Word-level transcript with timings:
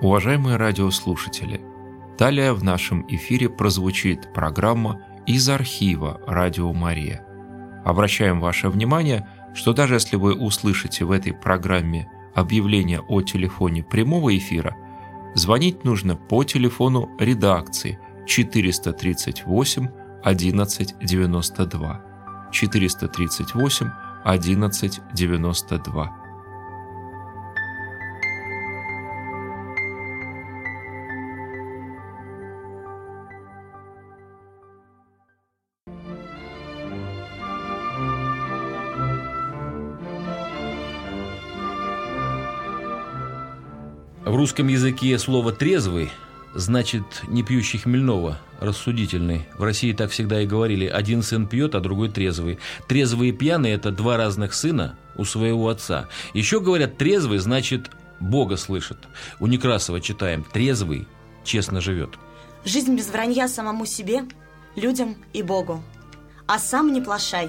Уважаемые 0.00 0.56
радиослушатели, 0.56 1.60
далее 2.16 2.52
в 2.52 2.62
нашем 2.62 3.04
эфире 3.08 3.48
прозвучит 3.48 4.32
программа 4.32 5.02
из 5.26 5.48
архива 5.48 6.20
«Радио 6.24 6.72
Мария». 6.72 7.26
Обращаем 7.84 8.38
ваше 8.38 8.68
внимание, 8.68 9.28
что 9.54 9.72
даже 9.72 9.94
если 9.94 10.14
вы 10.14 10.34
услышите 10.34 11.04
в 11.04 11.10
этой 11.10 11.34
программе 11.34 12.08
объявление 12.32 13.00
о 13.00 13.22
телефоне 13.22 13.82
прямого 13.82 14.38
эфира, 14.38 14.76
звонить 15.34 15.82
нужно 15.82 16.14
по 16.14 16.44
телефону 16.44 17.10
редакции 17.18 17.98
438 18.24 19.88
1192. 20.22 22.04
438 22.52 23.90
1192. 24.22 26.27
В 44.28 44.36
русском 44.36 44.68
языке 44.68 45.18
слово 45.18 45.52
«трезвый» 45.52 46.10
значит 46.54 47.22
не 47.28 47.42
пьющий 47.42 47.78
хмельного, 47.78 48.38
рассудительный. 48.60 49.48
В 49.56 49.62
России 49.62 49.94
так 49.94 50.10
всегда 50.10 50.42
и 50.42 50.46
говорили. 50.46 50.86
Один 50.86 51.22
сын 51.22 51.46
пьет, 51.46 51.74
а 51.74 51.80
другой 51.80 52.10
трезвый. 52.10 52.58
Трезвый 52.88 53.30
и 53.30 53.32
пьяный– 53.32 53.70
это 53.72 53.90
два 53.90 54.18
разных 54.18 54.52
сына 54.52 54.98
у 55.16 55.24
своего 55.24 55.70
отца. 55.70 56.08
Еще 56.34 56.60
говорят, 56.60 56.98
трезвый 56.98 57.38
значит 57.38 57.90
Бога 58.20 58.58
слышит. 58.58 58.98
У 59.40 59.46
Некрасова 59.46 59.98
читаем 59.98 60.44
«трезвый 60.44 61.08
честно 61.42 61.80
живет». 61.80 62.10
Жизнь 62.66 62.94
без 62.94 63.08
вранья 63.08 63.48
самому 63.48 63.86
себе, 63.86 64.24
людям 64.76 65.16
и 65.32 65.42
Богу. 65.42 65.82
А 66.46 66.58
сам 66.58 66.92
не 66.92 67.00
плашай. 67.00 67.48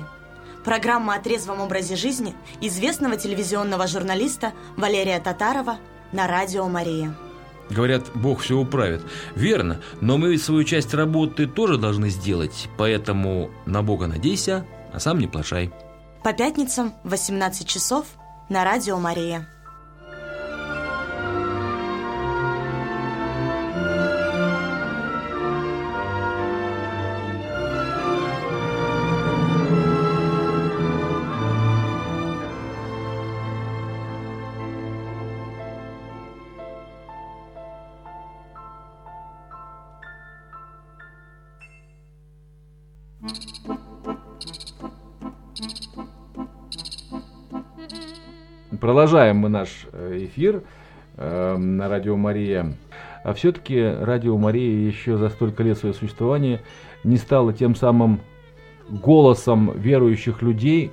Программа 0.64 1.16
о 1.16 1.20
трезвом 1.20 1.60
образе 1.60 1.98
жизни 1.98 2.34
известного 2.62 3.18
телевизионного 3.18 3.86
журналиста 3.86 4.54
Валерия 4.78 5.20
Татарова 5.20 5.78
на 6.12 6.28
радио 6.28 6.68
«Мария». 6.68 7.16
Говорят, 7.70 8.10
Бог 8.16 8.40
все 8.42 8.58
управит. 8.58 9.02
Верно, 9.36 9.80
но 10.02 10.18
мы 10.18 10.32
ведь 10.32 10.44
свою 10.44 10.64
часть 10.64 10.94
работы 10.94 11.46
тоже 11.46 11.78
должны 11.78 12.10
сделать, 12.10 12.68
поэтому 12.78 13.52
на 13.66 13.84
Бога 13.84 14.08
надейся, 14.08 14.66
а 14.92 15.00
сам 15.00 15.20
не 15.20 15.28
плашай. 15.28 15.72
По 16.24 16.34
пятницам 16.34 16.94
в 17.04 17.12
18 17.12 17.68
часов 17.68 18.06
на 18.50 18.64
радио 18.64 18.98
«Мария». 18.98 19.48
Продолжаем 48.90 49.38
мы 49.38 49.50
наш 49.50 49.86
э, 49.94 50.18
эфир 50.24 50.64
э, 51.16 51.58
на 51.58 51.88
Радио 51.90 52.18
Мария. 52.18 52.74
А 53.24 53.36
все-таки 53.36 53.80
Радио 53.80 54.36
Мария 54.36 54.88
еще 54.88 55.16
за 55.16 55.30
столько 55.30 55.62
лет 55.62 55.78
своего 55.78 55.96
существования 55.96 56.62
не 57.04 57.18
стало 57.18 57.54
тем 57.54 57.76
самым 57.76 58.20
голосом 58.90 59.72
верующих 59.76 60.42
людей, 60.42 60.92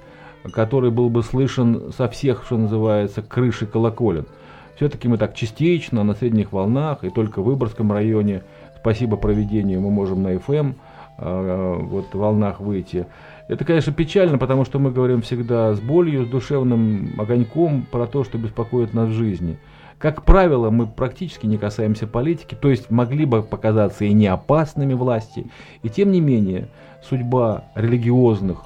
который 0.53 0.91
был 0.91 1.09
бы 1.09 1.23
слышен 1.23 1.91
со 1.91 2.07
всех, 2.11 2.45
что 2.45 2.59
называется, 2.59 3.23
крыши 3.23 3.65
колоколен. 3.65 4.27
Все-таки 4.75 5.09
мы 5.09 5.17
так 5.17 5.35
частично, 5.35 6.05
на 6.05 6.13
средних 6.13 6.53
волнах 6.53 7.03
и 7.03 7.09
только 7.09 7.41
в 7.41 7.47
Выборгском 7.47 7.91
районе, 7.91 8.43
спасибо 8.79 9.17
проведению, 9.17 9.81
мы 9.81 9.91
можем 9.91 10.23
на 10.23 10.35
FM 10.35 10.75
э, 11.17 11.77
вот, 11.81 12.15
волнах 12.15 12.61
выйти. 12.61 13.07
Это, 13.49 13.65
конечно, 13.65 13.93
печально, 13.93 14.39
потому 14.39 14.65
что 14.65 14.79
мы 14.79 14.91
говорим 14.91 15.23
всегда 15.23 15.73
с 15.75 15.81
болью, 15.81 16.25
с 16.25 16.29
душевным 16.29 17.15
огоньком 17.19 17.87
про 17.91 18.07
то, 18.07 18.25
что 18.25 18.39
беспокоит 18.39 18.93
нас 18.93 19.09
в 19.09 19.13
жизни. 19.13 19.59
Как 19.99 20.25
правило, 20.25 20.71
мы 20.71 20.87
практически 20.87 21.47
не 21.47 21.57
касаемся 21.57 22.07
политики, 22.07 22.55
то 22.55 22.69
есть 22.69 22.91
могли 22.91 23.25
бы 23.25 23.43
показаться 23.43 24.05
и 24.05 24.13
не 24.13 24.27
опасными 24.27 24.95
власти. 24.95 25.47
И 25.83 25.89
тем 25.89 26.11
не 26.11 26.21
менее, 26.21 26.69
судьба 27.03 27.65
религиозных, 27.75 28.63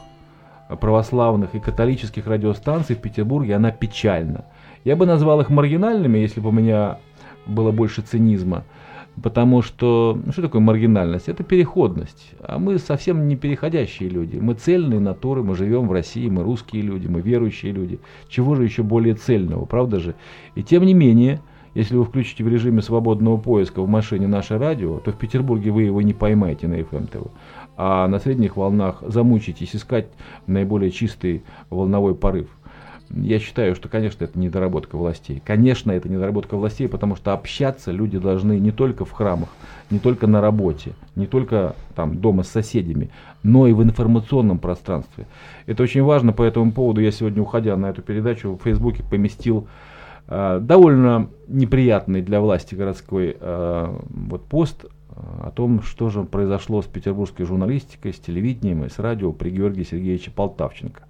православных 0.81 1.55
и 1.55 1.61
католических 1.61 2.27
радиостанций 2.27 2.97
в 2.97 3.01
Петербурге, 3.01 3.57
она 3.57 3.71
печальна. 3.71 4.45
Я 4.85 4.97
бы 4.97 5.05
назвал 5.05 5.41
их 5.41 5.51
маргинальными, 5.51 6.19
если 6.19 6.41
бы 6.41 6.49
у 6.49 6.53
меня 6.53 6.99
было 7.47 7.71
больше 7.71 8.03
цинизма. 8.03 8.65
Потому 9.23 9.61
что, 9.61 10.19
ну, 10.25 10.33
что 10.33 10.43
такое 10.43 10.61
маргинальность? 10.61 11.29
Это 11.29 11.43
переходность. 11.45 12.33
А 12.41 12.59
мы 12.59 12.79
совсем 12.79 13.29
не 13.29 13.37
переходящие 13.37 14.09
люди. 14.09 14.37
Мы 14.37 14.55
цельные 14.55 15.01
натуры, 15.01 15.43
мы 15.43 15.55
живем 15.57 15.89
в 15.89 15.93
России, 15.93 16.29
мы 16.29 16.43
русские 16.43 16.83
люди, 16.83 17.07
мы 17.07 17.21
верующие 17.21 17.73
люди. 17.73 17.99
Чего 18.29 18.55
же 18.55 18.65
еще 18.65 18.83
более 18.83 19.15
цельного, 19.15 19.65
правда 19.67 20.01
же? 20.01 20.15
И 20.55 20.63
тем 20.63 20.85
не 20.85 20.95
менее, 20.95 21.41
если 21.75 21.97
вы 21.97 22.05
включите 22.05 22.43
в 22.45 22.49
режиме 22.49 22.83
свободного 22.83 23.37
поиска 23.37 23.83
в 23.83 23.89
машине 23.89 24.27
наше 24.27 24.59
радио, 24.59 24.99
то 24.99 25.13
в 25.13 25.17
Петербурге 25.17 25.71
вы 25.71 25.83
его 25.83 26.03
не 26.03 26.15
поймаете 26.15 26.67
на 26.67 26.75
FM 26.75 27.11
TV. 27.11 27.31
А 27.77 28.09
на 28.09 28.19
средних 28.19 28.57
волнах 28.57 29.03
замучитесь 29.07 29.77
искать 29.77 30.09
наиболее 30.47 30.91
чистый 30.91 31.45
волновой 31.69 32.15
порыв. 32.15 32.49
Я 33.13 33.41
считаю, 33.41 33.75
что, 33.75 33.89
конечно, 33.89 34.23
это 34.23 34.39
недоработка 34.39 34.97
властей. 34.97 35.43
Конечно, 35.45 35.91
это 35.91 36.09
недоработка 36.09 36.57
властей, 36.57 36.89
потому 36.89 37.17
что 37.17 37.33
общаться 37.33 37.91
люди 37.91 38.19
должны 38.19 38.61
не 38.61 38.71
только 38.71 39.05
в 39.05 39.11
храмах, 39.11 39.49
не 39.91 39.99
только 39.99 40.29
на 40.29 40.41
работе, 40.41 40.93
не 41.17 41.27
только 41.27 41.75
там 41.97 42.19
дома 42.19 42.45
с 42.45 42.49
соседями, 42.49 43.11
но 43.43 43.67
и 43.67 43.73
в 43.73 43.83
информационном 43.83 44.59
пространстве. 44.59 45.27
Это 45.67 45.83
очень 45.83 46.03
важно, 46.03 46.33
по 46.33 46.45
этому 46.45 46.71
поводу 46.71 47.01
я 47.01 47.11
сегодня, 47.11 47.43
уходя 47.43 47.77
на 47.77 47.87
эту 47.87 48.01
передачу, 48.01 48.57
в 48.57 48.63
Фейсбуке 48.63 49.03
поместил 49.03 49.67
э, 50.29 50.61
довольно 50.63 51.31
неприятный 51.49 52.23
для 52.23 52.41
власти 52.41 52.77
городской 52.77 53.37
э, 53.41 53.99
вот 54.09 54.45
пост 54.47 54.85
э, 54.85 54.89
о 55.43 55.51
том, 55.51 55.83
что 55.83 56.11
же 56.11 56.23
произошло 56.23 56.81
с 56.81 56.87
петербургской 56.87 57.45
журналистикой, 57.45 58.13
с 58.13 58.21
телевидением 58.21 58.85
и 58.85 58.89
с 58.89 59.01
радио 59.01 59.33
при 59.33 59.51
Георгии 59.51 59.83
Сергеевиче 59.83 60.31
Полтавченко 60.31 61.03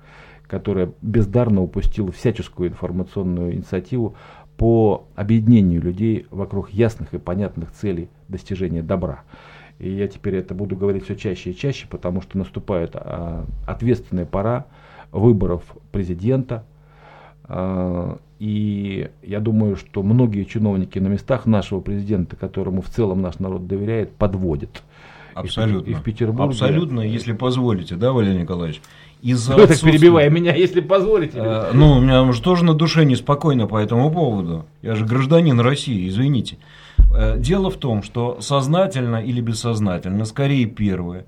которая 0.50 0.92
бездарно 1.00 1.62
упустила 1.62 2.10
всяческую 2.10 2.70
информационную 2.70 3.54
инициативу 3.54 4.16
по 4.56 5.06
объединению 5.14 5.80
людей 5.80 6.26
вокруг 6.30 6.70
ясных 6.70 7.14
и 7.14 7.18
понятных 7.18 7.70
целей 7.70 8.08
достижения 8.26 8.82
добра. 8.82 9.22
И 9.78 9.88
я 9.88 10.08
теперь 10.08 10.34
это 10.34 10.52
буду 10.52 10.76
говорить 10.76 11.04
все 11.04 11.14
чаще 11.14 11.50
и 11.52 11.56
чаще, 11.56 11.86
потому 11.88 12.20
что 12.20 12.36
наступает 12.36 12.90
а, 12.94 13.46
ответственная 13.64 14.26
пора 14.26 14.66
выборов 15.12 15.62
президента. 15.92 16.64
А, 17.44 18.18
и 18.40 19.08
я 19.22 19.38
думаю, 19.38 19.76
что 19.76 20.02
многие 20.02 20.42
чиновники 20.42 20.98
на 20.98 21.06
местах 21.06 21.46
нашего 21.46 21.80
президента, 21.80 22.34
которому 22.34 22.82
в 22.82 22.88
целом 22.88 23.22
наш 23.22 23.38
народ 23.38 23.68
доверяет, 23.68 24.10
подводят. 24.10 24.82
Абсолютно. 25.32 25.88
И 25.88 25.94
в, 25.94 25.96
и 25.96 26.00
в 26.00 26.02
Петербурге. 26.02 26.50
Абсолютно, 26.50 27.00
если 27.00 27.32
позволите, 27.34 27.94
да, 27.94 28.12
Валерий 28.12 28.42
Николаевич? 28.42 28.82
Из-за 29.22 29.54
Вы 29.54 29.64
отсутствия... 29.64 29.92
так 29.92 30.00
перебивая 30.00 30.30
меня, 30.30 30.54
если 30.54 30.80
позволите. 30.80 31.38
А, 31.40 31.70
ну, 31.74 31.92
у 31.92 32.00
меня 32.00 32.22
уже 32.22 32.40
тоже 32.40 32.64
на 32.64 32.74
душе 32.74 33.04
неспокойно 33.04 33.66
по 33.66 33.76
этому 33.76 34.10
поводу. 34.10 34.66
Я 34.82 34.94
же 34.94 35.04
гражданин 35.04 35.60
России, 35.60 36.08
извините. 36.08 36.56
Э, 37.14 37.38
дело 37.38 37.70
в 37.70 37.76
том, 37.76 38.02
что 38.02 38.40
сознательно 38.40 39.16
или 39.16 39.40
бессознательно, 39.40 40.24
скорее 40.24 40.64
первое, 40.66 41.26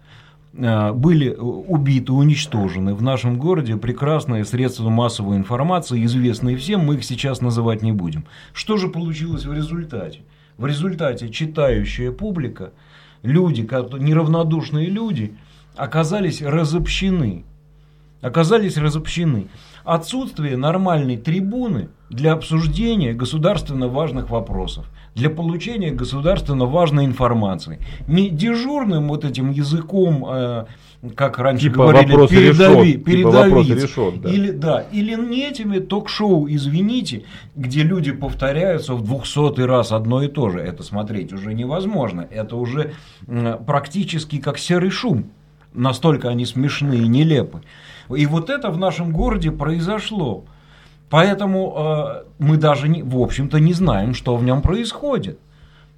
э, 0.54 0.92
были 0.92 1.30
убиты, 1.30 2.12
уничтожены 2.12 2.94
в 2.94 3.02
нашем 3.02 3.38
городе 3.38 3.76
прекрасные 3.76 4.44
средства 4.44 4.88
массовой 4.88 5.36
информации, 5.36 6.04
известные 6.04 6.56
всем, 6.56 6.80
мы 6.80 6.94
их 6.94 7.04
сейчас 7.04 7.40
называть 7.42 7.82
не 7.82 7.92
будем. 7.92 8.24
Что 8.54 8.78
же 8.78 8.88
получилось 8.88 9.44
в 9.44 9.52
результате? 9.52 10.20
В 10.56 10.66
результате 10.66 11.28
читающая 11.28 12.10
публика, 12.10 12.72
люди, 13.22 13.60
неравнодушные 13.60 14.88
люди, 14.88 15.34
оказались 15.76 16.42
разобщены 16.42 17.44
оказались 18.22 18.78
разобщены. 18.78 19.48
Отсутствие 19.84 20.56
нормальной 20.56 21.16
трибуны 21.16 21.88
для 22.08 22.32
обсуждения 22.32 23.12
государственно 23.12 23.88
важных 23.88 24.30
вопросов, 24.30 24.86
для 25.14 25.28
получения 25.28 25.90
государственно 25.90 26.66
важной 26.66 27.04
информации. 27.04 27.80
Не 28.06 28.30
дежурным 28.30 29.08
вот 29.08 29.24
этим 29.24 29.50
языком 29.50 30.24
э, 30.28 30.64
как 31.16 31.38
раньше 31.38 31.64
Типа 31.64 31.78
говорили, 31.78 32.10
вопрос 32.12 32.30
передави, 32.30 32.92
решен, 32.92 33.04
типа 33.04 33.30
вопрос 33.30 33.66
передавить. 33.66 33.82
решен, 33.82 34.20
да. 34.20 34.30
Или, 34.30 34.50
да, 34.52 34.84
или 34.92 35.14
не 35.20 35.48
этими 35.48 35.80
ток-шоу, 35.80 36.46
извините, 36.48 37.24
где 37.56 37.82
люди 37.82 38.12
повторяются 38.12 38.94
в 38.94 39.02
двухсотый 39.02 39.66
раз 39.66 39.90
одно 39.90 40.22
и 40.22 40.28
то 40.28 40.48
же. 40.48 40.60
Это 40.60 40.84
смотреть 40.84 41.32
уже 41.32 41.54
невозможно. 41.54 42.26
Это 42.30 42.54
уже 42.54 42.92
м, 43.26 43.64
практически 43.64 44.38
как 44.38 44.58
серый 44.58 44.90
шум. 44.90 45.32
Настолько 45.74 46.28
они 46.28 46.46
смешны 46.46 46.98
и 46.98 47.08
нелепы. 47.08 47.62
И 48.10 48.26
вот 48.26 48.50
это 48.50 48.70
в 48.70 48.78
нашем 48.78 49.12
городе 49.12 49.50
произошло. 49.50 50.44
Поэтому 51.10 51.74
э, 51.76 52.22
мы 52.38 52.56
даже, 52.56 52.88
не, 52.88 53.02
в 53.02 53.18
общем-то, 53.18 53.60
не 53.60 53.74
знаем, 53.74 54.14
что 54.14 54.36
в 54.36 54.44
нем 54.44 54.62
происходит. 54.62 55.38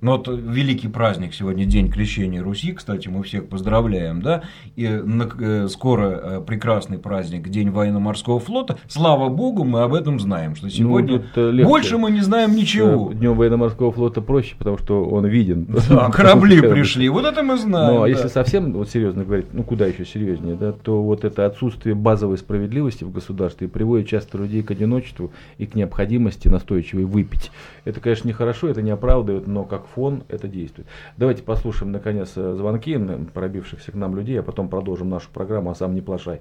Но 0.04 0.18
вот 0.18 0.28
великий 0.28 0.88
праздник 0.88 1.32
сегодня, 1.32 1.64
День 1.64 1.90
Крещения 1.90 2.42
Руси, 2.42 2.72
кстати, 2.72 3.08
мы 3.08 3.22
всех 3.22 3.48
поздравляем, 3.48 4.20
да, 4.20 4.42
и 4.76 4.86
на- 4.86 5.30
э, 5.40 5.66
скоро 5.68 6.02
э, 6.02 6.40
прекрасный 6.46 6.98
праздник, 6.98 7.48
День 7.48 7.70
военно-морского 7.70 8.38
флота. 8.38 8.76
Слава 8.86 9.30
Богу, 9.30 9.64
мы 9.64 9.80
об 9.80 9.94
этом 9.94 10.20
знаем, 10.20 10.56
что 10.56 10.68
сегодня 10.68 11.20
тут, 11.20 11.26
э, 11.36 11.50
легче. 11.52 11.66
больше 11.66 11.96
мы 11.96 12.10
не 12.10 12.20
знаем 12.20 12.54
ничего. 12.54 13.14
Днем 13.14 13.32
военно-морского 13.32 13.92
флота 13.92 14.20
проще, 14.20 14.56
потому 14.58 14.76
что 14.76 15.06
он 15.06 15.24
виден. 15.24 15.66
Да, 15.88 16.10
корабли 16.12 16.60
пришли, 16.60 17.08
вот 17.08 17.24
это 17.24 17.42
мы 17.42 17.56
знаем. 17.56 17.94
Ну, 17.94 18.02
а 18.02 18.04
да. 18.04 18.08
если 18.08 18.28
совсем 18.28 18.74
вот 18.74 18.90
серьезно 18.90 19.24
говорить, 19.24 19.46
ну 19.54 19.62
куда 19.62 19.86
еще 19.86 20.04
серьезнее, 20.04 20.54
да, 20.54 20.72
то 20.72 21.02
вот 21.02 21.24
это 21.24 21.46
отсутствие 21.46 21.94
базовой 21.94 22.36
справедливости 22.36 23.04
в 23.04 23.10
государстве 23.10 23.68
приводит 23.68 24.06
часто 24.08 24.36
людей 24.36 24.62
к 24.62 24.70
одиночеству 24.70 25.32
и 25.56 25.64
к 25.64 25.74
необходимости 25.74 26.48
настойчивой 26.48 27.06
выпить. 27.06 27.50
Это, 27.86 28.00
конечно, 28.00 28.28
нехорошо, 28.28 28.68
это 28.68 28.82
не 28.82 28.90
оправдывает, 28.90 29.46
но 29.46 29.64
как 29.64 29.86
фон 29.94 30.25
это 30.29 30.49
действует. 30.49 30.88
Давайте 31.17 31.43
послушаем, 31.43 31.93
наконец, 31.93 32.32
э, 32.37 32.55
звонки 32.55 32.99
пробившихся 33.32 33.93
к 33.93 33.94
нам 33.94 34.17
людей, 34.17 34.38
а 34.41 34.43
потом 34.43 34.69
продолжим 34.69 35.08
нашу 35.08 35.31
программу, 35.31 35.70
а 35.70 35.75
сам 35.75 35.94
не 35.94 36.00
плашай. 36.00 36.41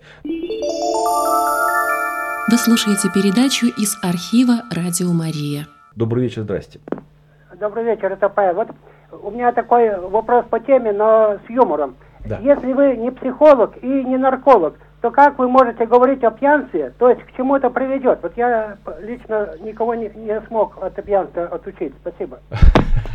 Вы 2.51 2.57
слушаете 2.57 3.09
передачу 3.13 3.67
из 3.67 3.97
архива 4.03 4.63
«Радио 4.75 5.13
Мария». 5.13 5.67
Добрый 5.95 6.23
вечер, 6.23 6.41
здрасте. 6.41 6.79
Добрый 7.59 7.85
вечер, 7.85 8.11
это 8.11 8.27
Павел. 8.29 8.55
Вот 8.55 8.69
у 9.23 9.31
меня 9.31 9.51
такой 9.53 9.97
вопрос 9.99 10.45
по 10.49 10.59
теме, 10.59 10.91
но 10.91 11.37
с 11.45 11.49
юмором. 11.49 11.95
Да. 12.25 12.39
Если 12.39 12.73
вы 12.73 12.97
не 12.97 13.11
психолог 13.11 13.77
и 13.81 13.87
не 13.87 14.17
нарколог, 14.17 14.77
то 15.03 15.11
как 15.11 15.37
вы 15.37 15.49
можете 15.49 15.85
говорить 15.85 16.23
о 16.23 16.31
пьянстве, 16.31 16.93
то 16.97 17.09
есть 17.09 17.21
к 17.23 17.35
чему 17.35 17.57
это 17.57 17.69
приведет? 17.69 18.19
Вот 18.23 18.37
я 18.37 18.77
лично 19.01 19.49
никого 19.59 19.95
не, 19.95 20.09
не 20.15 20.39
смог 20.47 20.81
от 20.81 20.95
пьянства 21.03 21.43
отучить. 21.43 21.93
Спасибо. 22.01 22.39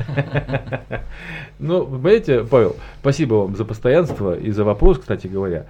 Ну, 1.59 1.87
понимаете, 1.87 2.45
Павел, 2.45 2.77
спасибо 3.01 3.35
вам 3.37 3.57
за 3.57 3.65
постоянство 3.65 4.39
и 4.39 4.51
за 4.51 4.65
вопрос, 4.65 4.99
кстати 4.99 5.27
говоря. 5.27 5.67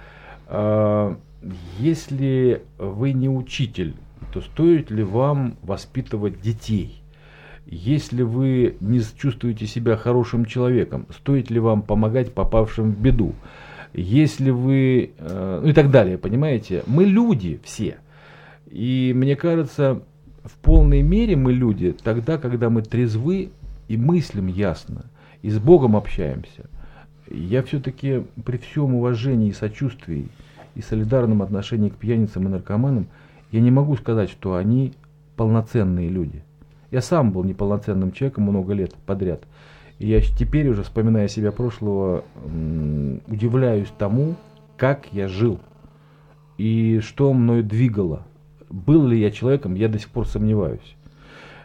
А, 0.47 1.15
Если 1.79 2.61
вы 2.77 3.13
не 3.13 3.29
учитель, 3.29 3.95
то 4.33 4.41
стоит 4.41 4.91
ли 4.91 5.03
вам 5.03 5.55
воспитывать 5.63 6.41
детей? 6.41 7.01
Если 7.65 8.23
вы 8.23 8.75
не 8.81 8.99
чувствуете 8.99 9.65
себя 9.65 9.95
хорошим 9.95 10.45
человеком, 10.45 11.07
стоит 11.11 11.49
ли 11.49 11.59
вам 11.59 11.81
помогать 11.81 12.33
попавшим 12.33 12.91
в 12.91 12.99
беду? 12.99 13.33
Если 13.93 14.51
вы... 14.51 15.11
э, 15.17 15.59
Ну 15.63 15.69
и 15.69 15.73
так 15.73 15.89
далее, 15.91 16.17
понимаете? 16.17 16.83
Мы 16.87 17.05
люди 17.05 17.59
все. 17.63 17.97
И 18.69 19.13
мне 19.15 19.35
кажется, 19.35 20.01
в 20.43 20.53
полной 20.57 21.01
мере 21.01 21.35
мы 21.35 21.53
люди 21.53 21.95
тогда, 22.03 22.37
когда 22.37 22.69
мы 22.69 22.81
трезвы 22.81 23.49
и 23.87 23.97
мыслим 23.97 24.47
ясно, 24.47 25.05
и 25.41 25.49
с 25.49 25.57
Богом 25.57 25.95
общаемся. 25.95 26.65
Я 27.29 27.63
все-таки 27.63 28.23
при 28.45 28.57
всем 28.57 28.95
уважении 28.95 29.49
и 29.49 29.53
сочувствии 29.53 30.27
и 30.75 30.81
солидарном 30.81 31.41
отношении 31.41 31.89
к 31.89 31.95
пьяницам 31.95 32.47
и 32.47 32.51
наркоманам, 32.51 33.07
я 33.51 33.61
не 33.61 33.71
могу 33.71 33.95
сказать, 33.95 34.29
что 34.29 34.55
они 34.55 34.93
полноценные 35.35 36.09
люди. 36.09 36.43
Я 36.91 37.01
сам 37.01 37.31
был 37.31 37.43
неполноценным 37.43 38.11
человеком 38.11 38.45
много 38.45 38.73
лет 38.73 38.93
подряд. 39.05 39.43
Я 39.99 40.21
теперь 40.21 40.69
уже, 40.69 40.83
вспоминая 40.83 41.27
себя 41.27 41.51
прошлого, 41.51 42.23
удивляюсь 43.27 43.89
тому, 43.97 44.35
как 44.77 45.07
я 45.11 45.27
жил 45.27 45.59
и 46.57 46.99
что 47.01 47.33
мною 47.33 47.63
двигало. 47.63 48.25
Был 48.69 49.05
ли 49.05 49.19
я 49.19 49.29
человеком, 49.29 49.75
я 49.75 49.89
до 49.89 49.99
сих 49.99 50.09
пор 50.09 50.25
сомневаюсь. 50.25 50.95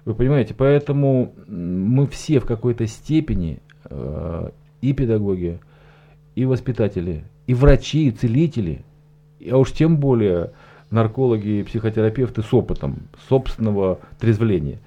Вы 0.04 0.14
понимаете, 0.14 0.52
поэтому 0.52 1.32
мы 1.46 2.06
все 2.08 2.40
в 2.40 2.44
какой-то 2.44 2.86
степени, 2.86 3.60
э, 3.84 4.50
и 4.80 4.92
педагоги, 4.92 5.60
и 6.34 6.44
воспитатели, 6.44 7.24
и 7.46 7.54
врачи, 7.54 8.08
и 8.08 8.10
целители, 8.10 8.84
а 9.50 9.56
уж 9.56 9.72
тем 9.72 9.96
более 9.96 10.52
наркологи 10.90 11.60
и 11.60 11.62
психотерапевты 11.62 12.42
с 12.42 12.52
опытом 12.52 12.96
собственного 13.28 13.98
трезвления. 14.18 14.78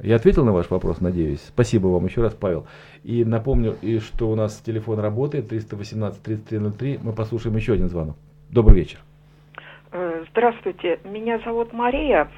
Я 0.00 0.16
ответил 0.16 0.44
на 0.44 0.52
ваш 0.52 0.70
вопрос, 0.70 1.00
надеюсь. 1.00 1.40
Спасибо 1.40 1.86
вам 1.88 2.04
еще 2.04 2.20
раз, 2.22 2.34
Павел. 2.34 2.66
И 3.02 3.24
напомню, 3.24 3.76
и 3.80 3.98
что 3.98 4.30
у 4.30 4.34
нас 4.34 4.60
телефон 4.60 4.98
работает 4.98 5.50
318-3303. 5.50 7.00
Мы 7.02 7.12
послушаем 7.12 7.56
еще 7.56 7.72
один 7.72 7.88
звонок. 7.88 8.16
Добрый 8.50 8.76
вечер. 8.76 8.98
Э, 9.92 10.24
Здравствуйте, 10.30 11.00
меня 11.04 11.38
зовут 11.44 11.72
Мария. 11.72 12.28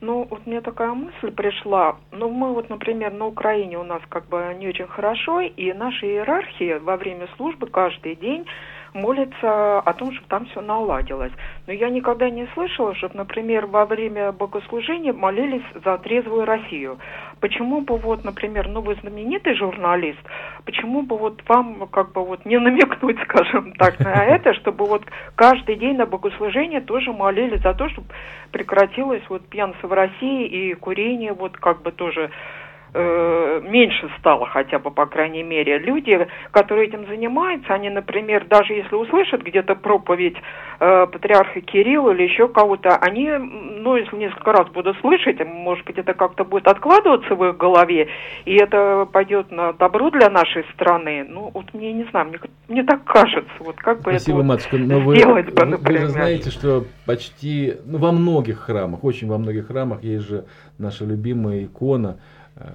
Ну, 0.00 0.28
вот 0.30 0.46
мне 0.46 0.60
такая 0.60 0.92
мысль 0.92 1.32
пришла. 1.32 1.96
Ну, 2.12 2.30
мы 2.30 2.54
вот, 2.54 2.70
например, 2.70 3.12
на 3.12 3.26
Украине 3.26 3.78
у 3.78 3.82
нас 3.82 4.00
как 4.08 4.28
бы 4.28 4.54
не 4.56 4.68
очень 4.68 4.86
хорошо, 4.86 5.40
и 5.40 5.72
наши 5.72 6.06
иерархии 6.06 6.78
во 6.78 6.96
время 6.96 7.26
службы 7.36 7.66
каждый 7.66 8.14
день 8.14 8.46
молятся 8.94 9.80
о 9.80 9.92
том, 9.92 10.12
чтобы 10.12 10.28
там 10.28 10.46
все 10.46 10.60
наладилось. 10.60 11.32
Но 11.66 11.72
я 11.72 11.90
никогда 11.90 12.30
не 12.30 12.46
слышала, 12.54 12.94
чтобы, 12.94 13.16
например, 13.16 13.66
во 13.66 13.86
время 13.86 14.32
богослужения 14.32 15.12
молились 15.12 15.64
за 15.84 15.98
трезвую 15.98 16.44
Россию. 16.44 16.98
Почему 17.40 17.80
бы 17.80 17.96
вот, 17.96 18.24
например, 18.24 18.68
ну 18.68 18.80
вы 18.80 18.96
знаменитый 18.96 19.54
журналист, 19.54 20.18
почему 20.64 21.02
бы 21.02 21.16
вот 21.16 21.42
вам 21.48 21.88
как 21.88 22.12
бы 22.12 22.24
вот 22.24 22.44
не 22.44 22.58
намекнуть, 22.58 23.18
скажем 23.24 23.72
так, 23.74 23.98
на 24.00 24.24
это, 24.24 24.54
чтобы 24.54 24.84
вот 24.84 25.02
каждый 25.34 25.76
день 25.76 25.96
на 25.96 26.06
богослужение 26.06 26.80
тоже 26.80 27.12
молились 27.12 27.62
за 27.62 27.74
то, 27.74 27.88
чтобы 27.88 28.08
прекратилось 28.50 29.22
вот 29.28 29.46
пьянство 29.48 29.88
в 29.88 29.92
России 29.92 30.46
и 30.46 30.74
курение 30.74 31.32
вот 31.32 31.56
как 31.56 31.82
бы 31.82 31.92
тоже 31.92 32.30
э, 32.94 33.60
меньше 33.62 34.10
стало 34.18 34.46
хотя 34.46 34.78
бы, 34.78 34.90
по 34.90 35.06
крайней 35.06 35.42
мере. 35.42 35.78
Люди, 35.78 36.26
которые 36.50 36.88
этим 36.88 37.06
занимаются, 37.06 37.74
они, 37.74 37.90
например, 37.90 38.46
даже 38.48 38.72
если 38.74 38.94
услышат 38.94 39.42
где-то 39.42 39.74
проповедь 39.74 40.36
э, 40.80 41.06
патриарха 41.06 41.60
Кирилла 41.60 42.12
или 42.12 42.22
еще 42.24 42.48
кого-то, 42.48 42.96
они, 42.96 43.30
ну, 43.30 43.96
если 43.96 44.16
несколько 44.16 44.52
раз 44.52 44.68
будут 44.68 44.98
слышать, 45.00 45.44
может 45.46 45.84
быть, 45.84 45.98
это 45.98 46.14
как-то 46.14 46.44
будет 46.44 46.66
откладываться 46.66 47.34
в 47.34 47.44
их 47.46 47.56
голове, 47.56 48.08
и 48.44 48.54
это 48.56 49.06
пойдет 49.12 49.50
на 49.50 49.72
добро 49.72 50.10
для 50.10 50.30
нашей 50.30 50.64
страны. 50.74 51.26
Ну, 51.28 51.50
вот 51.52 51.72
мне 51.74 51.92
не 51.92 52.04
знаю, 52.04 52.28
мне, 52.28 52.38
мне 52.68 52.82
так 52.84 53.04
кажется, 53.04 53.50
вот 53.60 53.76
как 53.76 53.98
бы 53.98 54.10
Спасибо, 54.12 54.38
это 54.38 54.42
вот 54.42 54.44
матушка. 54.48 54.76
Но 54.78 55.00
вы, 55.00 55.16
сделать 55.16 55.46
бы, 55.46 55.64
вы- 55.64 55.64
вы 55.64 55.70
например. 55.78 56.00
же 56.02 56.08
знаете, 56.08 56.50
что 56.50 56.84
почти 57.06 57.74
ну, 57.86 57.98
во 57.98 58.12
многих 58.12 58.60
храмах, 58.60 59.04
очень 59.04 59.28
во 59.28 59.38
многих 59.38 59.66
храмах 59.68 60.02
есть 60.02 60.28
же 60.28 60.44
наша 60.78 61.04
любимая 61.04 61.64
икона, 61.64 62.18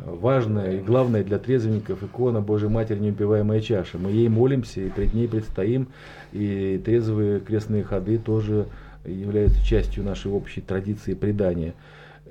важная 0.06 0.78
и 0.78 0.82
главная 0.82 1.24
для 1.24 1.40
трезвенников 1.40 2.04
икона 2.04 2.42
Божьей 2.42 2.70
Матери 2.70 3.00
неубиваемая 3.00 3.62
чаша. 3.62 3.98
Мы 3.98 4.12
ей 4.12 4.30
молимся 4.30 4.82
и 4.82 4.90
пред 4.90 5.14
ней 5.14 5.28
предстоим, 5.28 5.88
и 6.32 6.82
трезвые 6.84 7.40
крестные 7.40 7.84
ходы 7.84 8.18
тоже 8.18 8.68
являются 9.06 9.64
частью 9.66 10.04
нашей 10.04 10.32
общей 10.32 10.62
традиции 10.62 11.14
предания. 11.14 11.74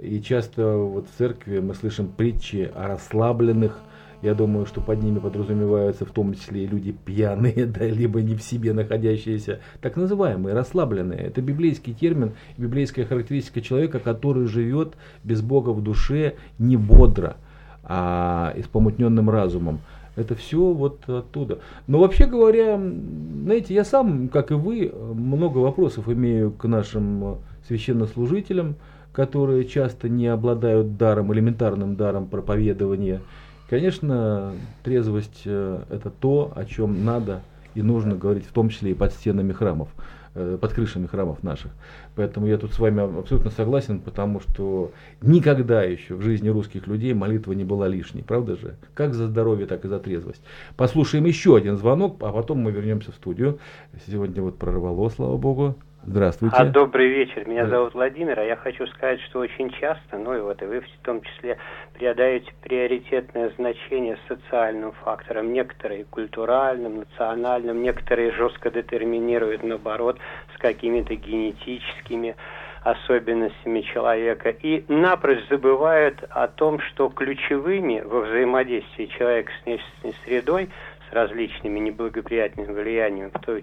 И 0.01 0.23
часто 0.23 0.77
вот 0.77 1.07
в 1.07 1.19
церкви 1.19 1.61
мы 1.61 1.75
слышим 1.75 2.09
притчи 2.09 2.71
о 2.75 2.89
расслабленных, 2.89 3.79
я 4.23 4.35
думаю, 4.35 4.67
что 4.67 4.81
под 4.81 5.03
ними 5.03 5.19
подразумеваются 5.19 6.05
в 6.05 6.11
том 6.13 6.35
числе 6.35 6.65
и 6.65 6.67
люди 6.67 6.93
пьяные, 6.93 7.67
да, 7.79 7.85
либо 7.85 8.23
не 8.23 8.35
в 8.35 8.43
себе 8.43 8.73
находящиеся, 8.73 9.61
так 9.81 9.97
называемые, 9.97 10.55
расслабленные. 10.55 11.19
Это 11.19 11.43
библейский 11.43 11.93
термин, 11.93 12.33
библейская 12.57 13.05
характеристика 13.05 13.61
человека, 13.61 13.99
который 13.99 14.47
живет 14.47 14.95
без 15.25 15.43
Бога 15.43 15.71
в 15.71 15.83
душе 15.83 16.37
не 16.59 16.77
бодро, 16.77 17.37
а 17.83 18.55
с 18.57 18.69
помутненным 18.69 19.29
разумом. 19.29 19.81
Это 20.15 20.35
все 20.35 20.73
вот 20.73 21.09
оттуда. 21.09 21.59
Но 21.87 21.99
вообще 21.99 22.27
говоря, 22.27 22.77
знаете, 22.77 23.75
я 23.75 23.85
сам, 23.85 24.29
как 24.29 24.51
и 24.51 24.55
вы, 24.55 24.93
много 25.15 25.59
вопросов 25.59 26.09
имею 26.09 26.53
к 26.53 26.69
нашим 26.69 27.39
священнослужителям, 27.67 28.77
которые 29.13 29.65
часто 29.65 30.09
не 30.09 30.27
обладают 30.27 30.97
даром, 30.97 31.33
элементарным 31.33 31.97
даром 31.97 32.27
проповедования. 32.27 33.21
Конечно, 33.69 34.53
трезвость 34.83 35.43
э, 35.47 35.83
это 35.91 36.11
то, 36.11 36.53
о 36.55 36.65
чем 36.65 37.05
надо 37.05 37.43
и 37.75 37.83
нужно 37.83 38.15
говорить, 38.17 38.45
в 38.47 38.53
том 38.53 38.69
числе 38.69 38.91
и 38.91 38.95
под 38.95 39.13
стенами 39.13 39.53
храмов. 39.53 39.89
э, 40.35 40.59
под 40.61 40.73
крышами 40.73 41.07
храмов 41.07 41.43
наших. 41.43 41.73
Поэтому 42.15 42.47
я 42.47 42.59
тут 42.59 42.73
с 42.73 42.79
вами 42.79 43.19
абсолютно 43.19 43.51
согласен, 43.51 44.01
потому 44.01 44.41
что 44.41 44.93
никогда 45.21 45.83
еще 45.83 46.15
в 46.15 46.23
жизни 46.23 46.49
русских 46.49 46.87
людей 46.87 47.13
молитва 47.15 47.53
не 47.53 47.65
была 47.65 47.89
лишней, 47.89 48.23
правда 48.23 48.57
же? 48.57 48.77
Как 48.95 49.15
за 49.15 49.29
здоровье, 49.29 49.67
так 49.67 49.85
и 49.85 49.89
за 49.89 49.99
трезвость. 49.99 50.43
Послушаем 50.77 51.25
еще 51.27 51.57
один 51.57 51.77
звонок, 51.77 52.17
а 52.21 52.33
потом 52.33 52.59
мы 52.59 52.71
вернемся 52.73 53.13
в 53.13 53.17
студию. 53.17 53.59
Сегодня 54.07 54.43
вот 54.43 54.59
прорвало, 54.59 55.09
слава 55.11 55.37
богу. 55.37 55.77
Здравствуйте. 56.05 56.57
А, 56.57 56.65
добрый 56.65 57.09
вечер. 57.09 57.49
Меня 57.49 57.69
зовут 57.69 57.95
Владимир, 57.95 58.41
а 58.41 58.43
я 58.43 58.57
хочу 58.57 58.87
сказать, 58.89 59.21
что 59.21 59.39
очень 59.39 59.71
часто, 59.71 60.19
ну 60.19 60.37
и 60.37 60.41
вот 60.41 60.61
и 60.61 60.65
вы 60.65 60.81
в 60.81 61.05
том 61.05 61.23
числе, 61.23 61.59
придаете 61.95 62.53
приоритетное 62.61 63.53
значение 63.57 64.19
социальным 64.27 64.93
факторам, 65.05 65.53
некоторые 65.53 66.05
культуральным, 66.05 66.97
национальным, 66.97 67.83
некоторые 67.83 68.33
жестко 68.33 68.71
детерминируют, 68.71 69.63
наоборот, 69.63 70.19
с 70.57 70.59
какими-то 70.59 71.15
генетическими 71.15 72.35
особенностями 72.83 73.83
человека 73.83 74.51
и 74.51 74.85
напрочь 74.89 75.47
забывают 75.49 76.25
о 76.31 76.49
том, 76.49 76.81
что 76.81 77.09
ключевыми 77.11 78.01
во 78.01 78.23
взаимодействии 78.23 79.07
человека 79.07 79.53
с 79.53 79.65
внешней 79.65 80.15
средой 80.25 80.69
различными 81.13 81.79
неблагоприятными 81.79 82.73
влияниями, 82.73 83.31
в 83.33 83.39
том 83.41 83.63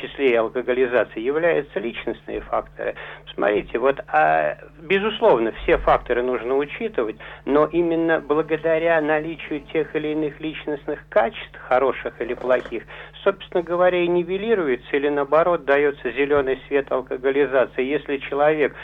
числе 0.00 0.32
и 0.32 0.34
алкоголизации, 0.34 1.20
являются 1.20 1.78
личностные 1.78 2.40
факторы. 2.40 2.94
Смотрите, 3.34 3.78
вот, 3.78 4.00
а, 4.08 4.56
безусловно, 4.82 5.52
все 5.62 5.78
факторы 5.78 6.22
нужно 6.22 6.56
учитывать, 6.56 7.16
но 7.44 7.66
именно 7.66 8.20
благодаря 8.20 9.00
наличию 9.00 9.60
тех 9.72 9.94
или 9.94 10.08
иных 10.08 10.40
личностных 10.40 11.08
качеств, 11.08 11.58
хороших 11.68 12.20
или 12.20 12.34
плохих, 12.34 12.84
собственно 13.22 13.62
говоря, 13.62 14.02
и 14.02 14.08
нивелируется 14.08 14.96
или, 14.96 15.08
наоборот, 15.08 15.64
дается 15.64 16.10
зеленый 16.10 16.60
свет 16.68 16.90
алкоголизации. 16.90 17.84
Если 17.84 18.18
человек 18.18 18.74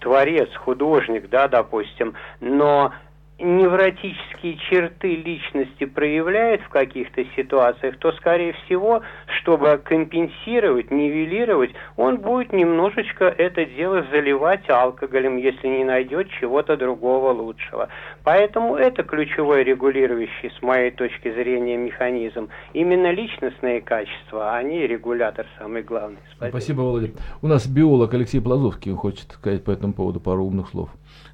творец, 0.00 0.48
художник, 0.56 1.28
да, 1.28 1.48
допустим, 1.48 2.14
но 2.40 2.92
невротические 3.38 4.56
черты 4.70 5.16
личности 5.16 5.84
проявляет 5.84 6.62
в 6.62 6.68
каких-то 6.70 7.22
ситуациях, 7.36 7.98
то, 7.98 8.12
скорее 8.12 8.54
всего, 8.64 9.02
чтобы 9.40 9.78
компенсировать, 9.84 10.90
нивелировать, 10.90 11.72
он 11.96 12.18
будет 12.18 12.52
немножечко 12.52 13.26
это 13.26 13.66
дело 13.66 14.04
заливать 14.10 14.68
алкоголем, 14.70 15.36
если 15.36 15.68
не 15.68 15.84
найдет 15.84 16.28
чего-то 16.40 16.76
другого 16.76 17.30
лучшего. 17.32 17.88
Поэтому 18.24 18.76
это 18.76 19.02
ключевой 19.02 19.64
регулирующий, 19.64 20.50
с 20.58 20.62
моей 20.62 20.90
точки 20.90 21.30
зрения, 21.32 21.76
механизм. 21.76 22.48
Именно 22.72 23.10
личностные 23.10 23.82
качества, 23.82 24.54
а 24.54 24.62
не 24.62 24.86
регулятор 24.86 25.46
самый 25.58 25.82
главный. 25.82 26.18
Спасибо, 26.32 26.56
Спасибо 26.56 26.80
Володя. 26.80 27.10
У 27.42 27.48
нас 27.48 27.66
биолог 27.66 28.14
Алексей 28.14 28.40
Плазовский 28.40 28.92
хочет 28.92 29.32
сказать 29.32 29.62
по 29.62 29.70
этому 29.70 29.92
поводу 29.92 30.20
пару 30.20 30.44
умных 30.44 30.68
слов. 30.70 30.88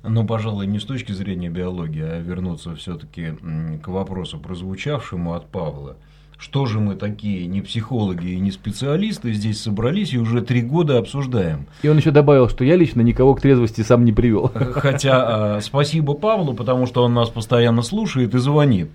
Ну, 0.04 0.26
пожалуй, 0.26 0.66
не 0.66 0.80
с 0.80 0.84
точки 0.84 1.12
зрения 1.12 1.48
биологии, 1.48 2.02
а 2.02 2.20
вернуться 2.20 2.74
все-таки 2.74 3.34
к 3.82 3.88
вопросу, 3.88 4.38
прозвучавшему 4.38 5.34
от 5.34 5.46
Павла. 5.46 5.96
Что 6.38 6.66
же 6.66 6.80
мы 6.80 6.96
такие, 6.96 7.46
не 7.46 7.60
психологи 7.60 8.30
и 8.30 8.40
не 8.40 8.50
специалисты, 8.50 9.32
здесь 9.32 9.60
собрались 9.60 10.12
и 10.12 10.18
уже 10.18 10.42
три 10.42 10.60
года 10.60 10.98
обсуждаем. 10.98 11.66
И 11.82 11.88
он 11.88 11.98
еще 11.98 12.10
добавил, 12.10 12.48
что 12.48 12.64
я 12.64 12.74
лично 12.74 13.00
никого 13.00 13.36
к 13.36 13.40
трезвости 13.40 13.82
сам 13.82 14.04
не 14.04 14.12
привел. 14.12 14.50
Хотя 14.74 15.60
спасибо 15.60 16.14
Павлу, 16.14 16.52
потому 16.52 16.86
что 16.86 17.04
он 17.04 17.14
нас 17.14 17.28
постоянно 17.28 17.82
слушает 17.82 18.34
и 18.34 18.38
звонит. 18.38 18.90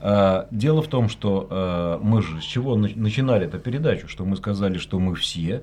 Дело 0.00 0.82
в 0.82 0.88
том, 0.88 1.08
что 1.08 1.98
мы 2.02 2.22
же 2.22 2.40
с 2.40 2.44
чего 2.44 2.76
начинали 2.76 3.46
эту 3.46 3.58
передачу, 3.58 4.08
что 4.08 4.24
мы 4.24 4.36
сказали, 4.36 4.78
что 4.78 4.98
мы 4.98 5.14
все 5.14 5.62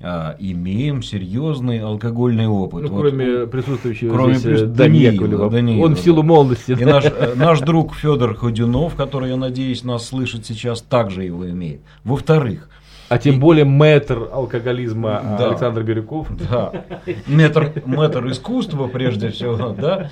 а, 0.00 0.36
имеем 0.38 1.02
серьезный 1.02 1.80
алкогольный 1.80 2.46
опыт. 2.46 2.84
Ну, 2.84 2.88
вот, 2.88 3.00
кроме 3.00 3.48
присутствующего 3.48 4.14
кроме 4.14 4.34
здесь 4.34 4.60
прис... 4.60 4.70
Даниила, 4.70 5.50
Даниила, 5.50 5.84
Он 5.84 5.96
в 5.96 5.98
силу 5.98 6.22
молодости. 6.22 6.76
И 6.78 6.84
наш, 6.84 7.04
э, 7.06 7.34
наш 7.34 7.58
друг 7.60 7.96
Федор 7.96 8.36
Ходюнов, 8.36 8.94
который, 8.94 9.30
я 9.30 9.36
надеюсь, 9.36 9.82
нас 9.82 10.06
слышит 10.06 10.46
сейчас, 10.46 10.82
также 10.82 11.24
его 11.24 11.50
имеет. 11.50 11.80
Во-вторых, 12.04 12.68
а 13.08 13.18
тем 13.18 13.40
более 13.40 13.64
метр 13.64 14.28
алкоголизма 14.32 15.36
да. 15.38 15.48
Александр 15.48 15.82
Бирюков. 15.82 16.28
Да. 16.50 16.84
Метр, 17.26 17.72
метр 17.86 18.26
искусства, 18.28 18.86
прежде 18.86 19.30
всего, 19.30 19.70
да. 19.70 20.10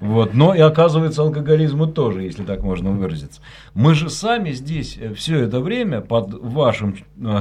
Вот. 0.00 0.34
Но 0.34 0.54
и 0.54 0.60
оказывается 0.60 1.22
алкоголизму 1.22 1.86
тоже, 1.86 2.22
если 2.22 2.42
так 2.42 2.62
можно 2.62 2.90
выразиться. 2.90 3.40
Мы 3.74 3.94
же 3.94 4.10
сами 4.10 4.52
здесь 4.52 4.98
э, 5.00 5.14
все 5.14 5.40
это 5.40 5.60
время 5.60 6.00
под 6.00 6.34
вашим 6.34 6.96
э, 7.22 7.40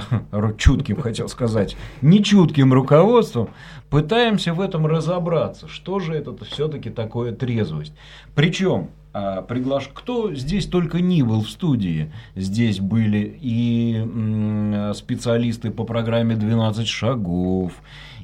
чутким, 0.57 1.01
хотел 1.01 1.27
сказать, 1.27 1.75
нечутким 2.01 2.73
руководством 2.73 3.49
пытаемся 3.89 4.53
в 4.53 4.61
этом 4.61 4.85
разобраться. 4.85 5.67
Что 5.67 5.99
же 5.99 6.13
это 6.13 6.35
все-таки 6.45 6.89
такое 6.89 7.33
трезвость? 7.33 7.93
Причем 8.35 8.71
а, 8.81 8.98
приглаш... 9.11 9.89
Кто 9.93 10.33
здесь 10.33 10.67
только 10.67 11.01
не 11.01 11.23
был 11.23 11.41
в 11.41 11.49
студии. 11.49 12.11
Здесь 12.35 12.79
были 12.79 13.37
и 13.41 14.93
специалисты 14.95 15.71
по 15.71 15.83
программе 15.83 16.35
«12 16.35 16.85
шагов», 16.85 17.73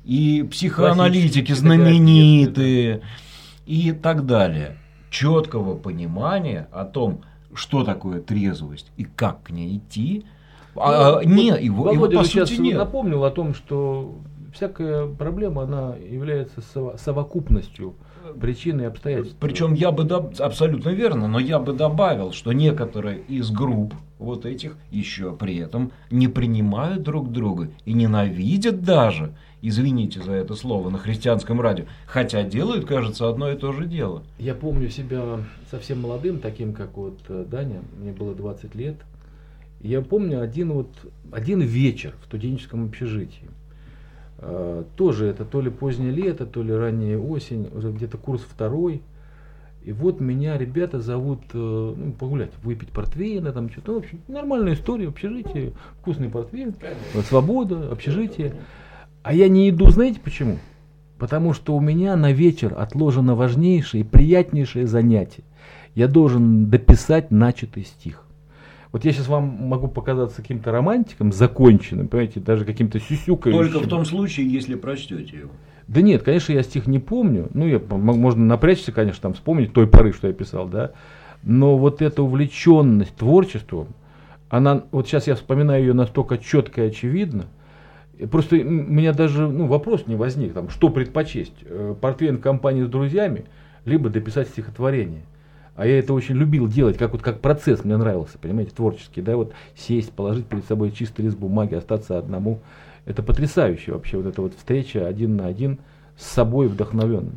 и 0.06 0.48
психоаналитики 0.50 1.52
знаменитые, 1.52 3.02
и 3.66 3.92
так 3.92 4.26
далее. 4.26 4.78
Четкого 5.10 5.76
понимания 5.76 6.68
о 6.72 6.86
том, 6.86 7.22
что 7.54 7.84
такое 7.84 8.22
трезвость 8.22 8.92
и 8.98 9.04
как 9.04 9.44
к 9.44 9.50
ней 9.50 9.78
идти, 9.78 10.26
а, 10.76 11.22
ну, 11.24 11.34
не, 11.34 11.48
его, 11.48 11.86
Володя 11.86 12.14
его, 12.14 12.22
по 12.22 12.28
сейчас 12.28 12.52
нет. 12.52 12.78
напомнил 12.78 13.24
о 13.24 13.32
том, 13.32 13.54
что 13.56 14.16
всякая 14.54 15.08
проблема, 15.08 15.64
она 15.64 15.96
является 15.96 16.62
совокупностью 16.98 17.96
причины 18.34 18.84
и 18.84 18.86
обстоятельства. 18.86 19.38
Причем 19.40 19.74
я 19.74 19.92
бы, 19.92 20.04
абсолютно 20.40 20.90
верно, 20.90 21.28
но 21.28 21.40
я 21.40 21.60
бы 21.60 21.74
добавил, 21.74 22.32
что 22.32 22.54
некоторые 22.54 23.20
из 23.28 23.52
групп 23.52 23.94
вот 24.20 24.46
этих 24.46 24.78
еще 24.92 25.36
при 25.36 25.58
этом 25.58 25.92
не 26.10 26.28
принимают 26.28 27.04
друг 27.04 27.32
друга 27.32 27.70
и 27.86 27.94
ненавидят 27.94 28.84
даже, 28.84 29.34
извините 29.62 30.22
за 30.22 30.34
это 30.34 30.56
слово, 30.56 30.90
на 30.90 30.98
христианском 30.98 31.60
радио, 31.60 31.86
хотя 32.06 32.44
делают, 32.44 32.86
кажется, 32.86 33.30
одно 33.30 33.52
и 33.52 33.58
то 33.58 33.72
же 33.74 33.86
дело. 33.86 34.24
Я 34.40 34.56
помню 34.56 34.90
себя 34.90 35.40
совсем 35.70 36.02
молодым, 36.02 36.40
таким 36.40 36.74
как 36.74 36.96
вот 36.98 37.20
э, 37.28 37.46
Даня, 37.50 37.82
мне 38.00 38.12
было 38.12 38.34
20 38.34 38.76
лет. 38.76 38.96
Я 39.82 40.02
помню 40.02 40.42
один 40.42 40.72
вот 40.72 40.90
один 41.32 41.62
вечер 41.62 42.16
в 42.22 42.26
студенческом 42.26 42.86
общежитии. 42.86 43.50
Э, 44.40 44.84
тоже 44.96 45.28
это 45.28 45.46
то 45.46 45.62
ли 45.62 45.70
позднее 45.70 46.12
лето, 46.12 46.46
то 46.46 46.62
ли 46.62 46.74
ранняя 46.74 47.18
осень, 47.18 47.70
уже 47.74 47.92
где-то 47.92 48.18
курс 48.18 48.42
второй. 48.42 49.02
И 49.84 49.92
вот 49.92 50.20
меня 50.20 50.58
ребята 50.58 51.00
зовут 51.00 51.42
э, 51.54 51.58
ну, 51.96 52.12
погулять, 52.14 52.52
выпить 52.64 52.90
портвейна, 52.90 53.52
там 53.52 53.70
что-то. 53.70 53.92
Ну, 53.92 54.00
в 54.00 54.04
общем, 54.04 54.20
нормальная 54.28 54.74
история, 54.74 55.08
общежитие, 55.08 55.74
вкусный 56.02 56.30
портвейн, 56.30 56.74
свобода, 57.28 57.92
общежитие. 57.92 58.56
А 59.22 59.34
я 59.34 59.48
не 59.48 59.70
иду, 59.70 59.90
знаете 59.90 60.20
почему? 60.20 60.58
Потому 61.18 61.54
что 61.54 61.76
у 61.76 61.80
меня 61.80 62.16
на 62.16 62.32
вечер 62.32 62.74
отложено 62.78 63.36
важнейшее 63.36 64.02
и 64.02 64.08
приятнейшее 64.08 64.86
занятие. 64.86 65.44
Я 65.94 66.08
должен 66.08 66.70
дописать 66.70 67.32
начатый 67.32 67.86
стих. 67.86 68.25
Вот 68.96 69.04
я 69.04 69.12
сейчас 69.12 69.28
вам 69.28 69.44
могу 69.44 69.90
показаться 69.90 70.42
каким-то 70.42 70.72
романтиком, 70.72 71.34
законченным, 71.34 72.08
понимаете, 72.08 72.40
даже 72.40 72.64
каким-то 72.64 72.98
сюсюкающим. 73.02 73.60
Только 73.60 73.80
в 73.86 73.90
том 73.90 74.06
случае, 74.06 74.50
если 74.50 74.76
прочтете 74.76 75.40
его. 75.40 75.50
Да 75.90 76.02
нет, 76.02 76.24
конечно, 76.24 76.54
я 76.54 76.64
стих 76.64 76.88
не 76.88 77.00
помню. 77.00 77.50
Ну, 77.54 77.68
я, 77.68 77.82
можно 77.90 78.46
напрячься, 78.46 78.94
конечно, 78.94 79.22
там 79.24 79.34
вспомнить 79.34 79.74
той 79.74 79.86
поры, 79.86 80.14
что 80.14 80.28
я 80.30 80.34
писал, 80.34 80.70
да. 80.70 80.92
Но 81.44 81.78
вот 81.78 82.02
эта 82.02 82.24
увлеченность 82.24 83.14
творчеством, 83.18 83.88
она, 84.48 84.86
вот 84.94 85.10
сейчас 85.10 85.28
я 85.28 85.36
вспоминаю 85.36 85.88
ее 85.88 85.94
настолько 85.94 86.38
четко 86.38 86.86
и 86.86 86.88
очевидно, 86.88 87.48
просто 88.32 88.56
у 88.56 88.64
меня 88.64 89.12
даже 89.12 89.50
ну, 89.50 89.68
вопрос 89.68 90.08
не 90.08 90.16
возник, 90.16 90.54
там, 90.54 90.70
что 90.70 90.88
предпочесть, 90.88 91.66
э, 91.66 91.96
портвейн 92.00 92.38
компании 92.38 92.84
с 92.84 92.88
друзьями, 92.88 93.44
либо 93.84 94.10
дописать 94.10 94.48
стихотворение. 94.48 95.24
А 95.76 95.86
я 95.86 96.00
это 96.00 96.14
очень 96.14 96.36
любил 96.36 96.68
делать, 96.68 96.98
как 96.98 97.12
вот 97.12 97.22
как 97.22 97.42
процесс 97.42 97.84
мне 97.84 97.98
нравился, 97.98 98.38
понимаете, 98.38 98.72
творческий, 98.74 99.22
да, 99.22 99.36
вот 99.36 99.54
сесть, 99.76 100.12
положить 100.12 100.46
перед 100.46 100.66
собой 100.66 100.92
чистый 100.92 101.24
лист 101.24 101.38
бумаги, 101.38 101.76
остаться 101.76 102.18
одному. 102.18 102.60
Это 103.06 103.22
потрясающе 103.22 103.92
вообще, 103.92 104.18
вот 104.18 104.26
эта 104.26 104.42
вот 104.42 104.54
встреча 104.56 105.06
один 105.06 105.36
на 105.36 105.48
один 105.48 105.80
с 106.18 106.26
собой 106.28 106.68
вдохновенным. 106.68 107.36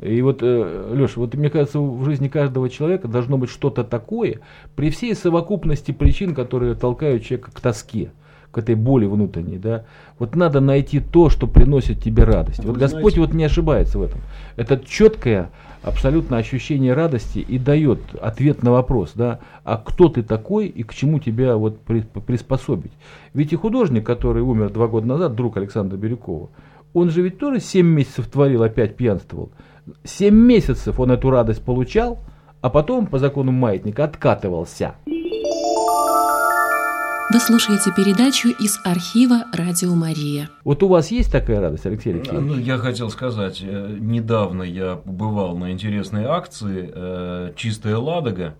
И 0.00 0.20
вот, 0.22 0.38
э, 0.42 0.92
Леша, 0.94 1.20
вот 1.20 1.34
мне 1.34 1.50
кажется, 1.50 1.78
в 1.78 2.04
жизни 2.04 2.28
каждого 2.28 2.68
человека 2.68 3.06
должно 3.06 3.38
быть 3.38 3.50
что-то 3.50 3.84
такое, 3.84 4.40
при 4.74 4.90
всей 4.90 5.14
совокупности 5.14 5.92
причин, 5.92 6.34
которые 6.34 6.74
толкают 6.74 7.22
человека 7.22 7.52
к 7.52 7.60
тоске, 7.60 8.10
к 8.50 8.58
этой 8.58 8.74
боли 8.74 9.06
внутренней, 9.06 9.58
да, 9.58 9.84
вот 10.18 10.36
надо 10.36 10.60
найти 10.60 11.00
то, 11.00 11.28
что 11.28 11.46
приносит 11.46 12.02
тебе 12.02 12.24
радость. 12.24 12.64
Вы 12.64 12.70
вот 12.70 12.78
Господь 12.78 13.14
знаете- 13.14 13.20
вот 13.20 13.34
не 13.34 13.44
ошибается 13.44 13.98
в 13.98 14.02
этом. 14.02 14.20
Это 14.56 14.78
четкое 14.78 15.50
абсолютно 15.84 16.38
ощущение 16.38 16.94
радости 16.94 17.38
и 17.38 17.58
дает 17.58 18.00
ответ 18.20 18.62
на 18.62 18.72
вопрос, 18.72 19.12
да, 19.14 19.40
а 19.64 19.76
кто 19.76 20.08
ты 20.08 20.22
такой 20.22 20.66
и 20.66 20.82
к 20.82 20.94
чему 20.94 21.18
тебя 21.18 21.56
вот 21.56 21.80
при- 21.80 22.00
приспособить. 22.00 22.92
Ведь 23.34 23.52
и 23.52 23.56
художник, 23.56 24.04
который 24.04 24.42
умер 24.42 24.70
два 24.70 24.88
года 24.88 25.06
назад, 25.06 25.34
друг 25.34 25.56
Александра 25.56 25.96
Бирюкова, 25.96 26.48
он 26.94 27.10
же 27.10 27.22
ведь 27.22 27.38
тоже 27.38 27.60
7 27.60 27.86
месяцев 27.86 28.26
творил, 28.28 28.62
опять 28.62 28.96
пьянствовал. 28.96 29.50
7 30.04 30.34
месяцев 30.34 30.98
он 30.98 31.10
эту 31.10 31.30
радость 31.30 31.62
получал, 31.62 32.18
а 32.60 32.70
потом 32.70 33.06
по 33.06 33.18
закону 33.18 33.52
маятника 33.52 34.04
откатывался. 34.04 34.94
Вы 37.30 37.40
слушаете 37.40 37.90
передачу 37.90 38.48
из 38.48 38.78
архива 38.84 39.44
«Радио 39.54 39.94
Мария». 39.94 40.50
Вот 40.62 40.82
у 40.82 40.88
вас 40.88 41.10
есть 41.10 41.32
такая 41.32 41.58
радость, 41.58 41.86
Алексей 41.86 42.12
Алексеевич? 42.12 42.46
Ну, 42.46 42.58
я 42.58 42.76
хотел 42.76 43.08
сказать, 43.08 43.62
э, 43.62 43.96
недавно 43.98 44.62
я 44.62 44.96
побывал 44.96 45.56
на 45.56 45.72
интересной 45.72 46.26
акции 46.26 46.90
э, 46.92 47.52
«Чистая 47.56 47.96
Ладога», 47.96 48.56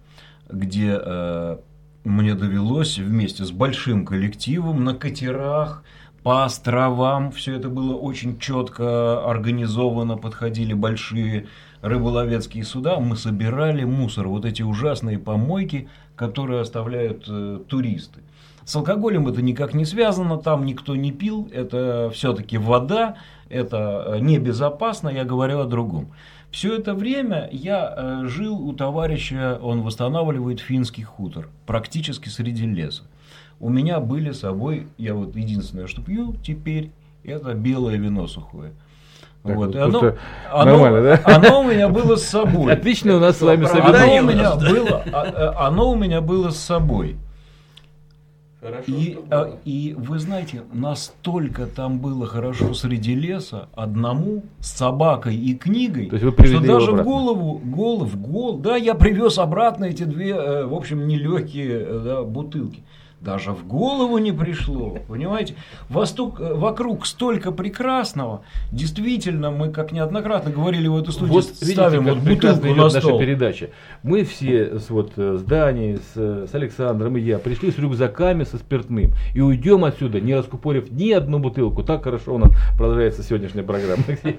где 0.49 0.99
э, 0.99 1.59
мне 2.05 2.35
довелось 2.35 2.99
вместе 2.99 3.45
с 3.45 3.51
большим 3.51 4.07
коллективом 4.07 4.83
на 4.83 4.95
катерах 4.95 5.85
по 6.23 6.45
островам, 6.45 7.33
все 7.33 7.57
это 7.57 7.69
было 7.69 7.95
очень 7.95 8.39
четко 8.39 9.29
организовано, 9.31 10.17
подходили 10.17 10.73
большие 10.73 11.49
рыболовецкие 11.83 12.65
суда, 12.65 12.99
мы 12.99 13.15
собирали 13.17 13.85
мусор, 13.85 14.29
вот 14.29 14.47
эти 14.47 14.63
ужасные 14.63 15.19
помойки, 15.19 15.87
которые 16.17 16.63
оставляют 16.63 17.27
э, 17.29 17.61
туристы. 17.69 18.21
С 18.65 18.77
алкоголем 18.77 19.29
это 19.29 19.43
никак 19.43 19.75
не 19.75 19.85
связано, 19.85 20.39
там 20.39 20.65
никто 20.65 20.97
не 20.97 21.13
пил, 21.13 21.49
это 21.53 22.11
все-таки 22.15 22.57
вода, 22.57 23.17
это 23.51 24.05
э, 24.07 24.19
небезопасно, 24.21 25.11
я 25.11 25.25
говорю 25.25 25.61
о 25.61 25.65
другом. 25.65 26.13
Все 26.51 26.77
это 26.77 26.95
время 26.95 27.49
я 27.53 27.93
э, 27.97 28.27
жил 28.27 28.59
у 28.59 28.73
товарища, 28.73 29.59
он 29.61 29.83
восстанавливает 29.83 30.61
финский 30.61 31.03
хутор, 31.03 31.49
практически 31.67 32.29
среди 32.29 32.65
леса. 32.65 33.03
У 33.61 33.69
меня 33.69 34.01
были 34.01 34.31
с 34.31 34.41
собой, 34.41 34.89
я 34.97 35.15
вот 35.15 35.37
единственное, 35.37 35.87
что 35.87 36.01
пью 36.01 36.35
теперь, 36.43 36.91
это 37.23 37.55
белое 37.55 37.97
вино 37.97 38.27
сухое. 38.27 38.73
Так 39.43 39.57
вот, 39.57 39.77
оно, 39.77 40.15
оно- 40.51 40.71
нормально, 40.71 41.03
да? 41.03 41.21
оно 41.25 41.61
у 41.61 41.65
меня 41.65 41.91
было 41.91 42.17
с 42.17 42.23
собой. 42.25 42.73
Отлично 42.75 43.17
у 43.17 43.21
нас 43.21 43.37
с 43.37 43.43
вами 43.43 43.67
Оно 43.67 43.81
у 43.81 43.93
соведение. 43.93 44.23
меня 44.23 44.57
было, 44.57 45.03
а, 45.13 45.55
а, 45.57 45.67
оно 45.67 45.91
у 45.91 45.97
меня 45.97 46.23
было 46.23 46.49
с 46.49 46.57
собой. 46.57 47.19
Хорошо, 48.65 48.93
И, 48.93 49.19
а, 49.31 49.59
и 49.67 49.95
вы 49.95 50.19
знаете, 50.19 50.63
настолько 50.73 51.67
там 51.67 51.99
было 51.99 52.27
хорошо 52.27 52.73
среди 52.73 53.15
леса 53.15 53.69
одному 53.75 54.43
с 54.59 54.71
собакой 54.71 55.37
и 55.37 55.55
книгой, 55.55 56.07
То 56.07 56.17
есть 56.17 56.25
вы 56.25 56.47
что 56.47 56.61
даже 56.61 56.87
в 56.87 56.95
обратно? 56.95 57.05
голову, 57.05 57.61
голов, 57.63 58.19
гол, 58.19 58.57
да, 58.57 58.77
я 58.77 58.95
привез 58.95 59.37
обратно 59.37 59.85
эти 59.85 60.05
две, 60.05 60.31
э, 60.31 60.65
в 60.65 60.73
общем, 60.73 61.07
нелегкие 61.07 61.79
э, 61.79 62.01
да, 62.03 62.23
бутылки. 62.23 62.83
Даже 63.25 63.53
в 63.53 63.67
голову 63.67 64.19
не 64.19 64.33
пришло, 64.33 64.99
понимаете? 65.09 65.55
Восток, 65.89 66.41
э, 66.41 66.53
вокруг 66.53 67.07
столько 67.07 67.53
прекрасного. 67.53 68.43
Действительно, 68.71 69.51
мы 69.51 69.71
как 69.71 69.93
неоднократно 69.93 70.51
говорили 70.51 70.89
в 70.89 70.97
эту 70.99 71.11
студию, 71.11 71.33
Вот 71.33 71.47
видите, 71.47 71.73
ставим 71.73 72.05
как 72.05 72.17
вот 72.17 72.23
бутылку 72.23 72.67
на 72.67 72.75
наша 72.75 73.01
стол. 73.01 73.19
передача. 73.19 73.71
Мы 74.03 74.25
все 74.25 74.79
с, 74.79 74.91
вот, 74.91 75.13
э, 75.17 75.39
с 75.39 75.43
Даней, 75.43 75.97
с, 75.97 76.13
э, 76.17 76.47
с 76.51 76.55
Александром 76.55 77.17
и 77.17 77.23
я 77.23 77.39
пришли 77.39 77.71
с 77.71 77.79
рюкзаками 77.79 78.45
со 78.45 78.59
спиртным 78.59 79.13
и 79.35 79.41
уйдем 79.41 79.85
отсюда, 79.85 80.21
не 80.21 80.35
раскупорив 80.35 80.91
ни 80.91 81.11
одну 81.11 81.39
бутылку. 81.39 81.83
Так 81.83 82.05
хорошо 82.05 82.35
у 82.35 82.39
нас 82.39 82.51
продолжается 82.77 83.23
сегодняшняя 83.23 83.63
программа. 83.63 84.03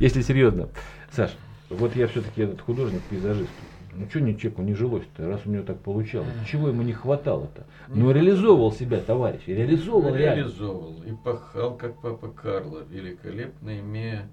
Если 0.00 0.22
серьезно. 0.22 0.70
Саш, 1.10 1.32
вот 1.68 1.94
я 1.96 2.08
все-таки 2.08 2.42
этот 2.42 2.62
художник, 2.62 3.02
пейзажист. 3.10 3.50
Ну 3.94 4.08
что 4.08 4.20
не 4.20 4.38
чеку 4.38 4.62
не 4.62 4.74
жилось-то, 4.74 5.28
раз 5.28 5.42
у 5.44 5.50
него 5.50 5.64
так 5.64 5.78
получалось? 5.80 6.32
Чего 6.50 6.68
ему 6.68 6.82
не 6.82 6.92
хватало-то? 6.92 7.66
Ну 7.88 8.10
реализовывал 8.10 8.72
себя, 8.72 9.00
товарищ, 9.00 9.42
реализовывал 9.46 10.14
реально. 10.14 10.42
реализовывал 10.42 11.02
и 11.02 11.12
пахал, 11.12 11.76
как 11.76 12.00
папа 12.00 12.28
Карло, 12.28 12.82
великолепно 12.88 13.78
имея 13.80 14.28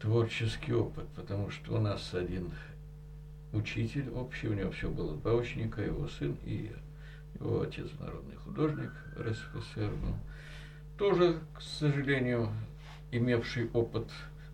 творческий 0.00 0.72
опыт, 0.72 1.06
потому 1.14 1.50
что 1.50 1.76
у 1.76 1.78
нас 1.78 2.14
один 2.14 2.50
учитель 3.52 4.10
общий, 4.10 4.48
у 4.48 4.54
него 4.54 4.70
все 4.70 4.88
было 4.88 5.14
два 5.16 5.34
ученика, 5.34 5.82
его 5.82 6.08
сын 6.08 6.36
и 6.44 6.70
я. 6.70 7.40
Его 7.40 7.62
отец 7.62 7.88
народный 7.98 8.36
художник 8.36 8.92
РСФСР 9.18 9.90
был. 9.90 10.14
Тоже, 10.96 11.40
к 11.54 11.60
сожалению, 11.60 12.48
имевший 13.10 13.68
опыт 13.72 14.08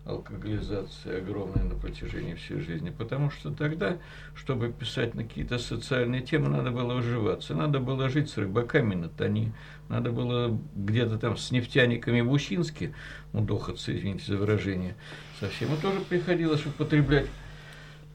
алкоголизации 0.05 1.17
огромный 1.17 1.63
на 1.63 1.75
протяжении 1.75 2.33
всей 2.33 2.59
жизни, 2.59 2.89
потому 2.89 3.29
что 3.29 3.51
тогда, 3.51 3.97
чтобы 4.33 4.71
писать 4.71 5.13
на 5.13 5.23
какие-то 5.23 5.59
социальные 5.59 6.21
темы, 6.21 6.49
надо 6.49 6.71
было 6.71 6.95
уживаться, 6.95 7.53
надо 7.53 7.79
было 7.79 8.09
жить 8.09 8.29
с 8.29 8.37
рыбаками 8.37 8.95
на 8.95 9.09
Тони, 9.09 9.53
надо 9.89 10.11
было 10.11 10.59
где-то 10.75 11.17
там 11.17 11.37
с 11.37 11.51
нефтяниками 11.51 12.21
в 12.21 12.31
Ущинске, 12.31 12.93
удохаться, 13.31 13.95
извините 13.95 14.25
за 14.25 14.37
выражение, 14.37 14.95
совсем, 15.39 15.73
и 15.73 15.77
тоже 15.77 15.99
приходилось 16.01 16.65
употреблять 16.65 17.27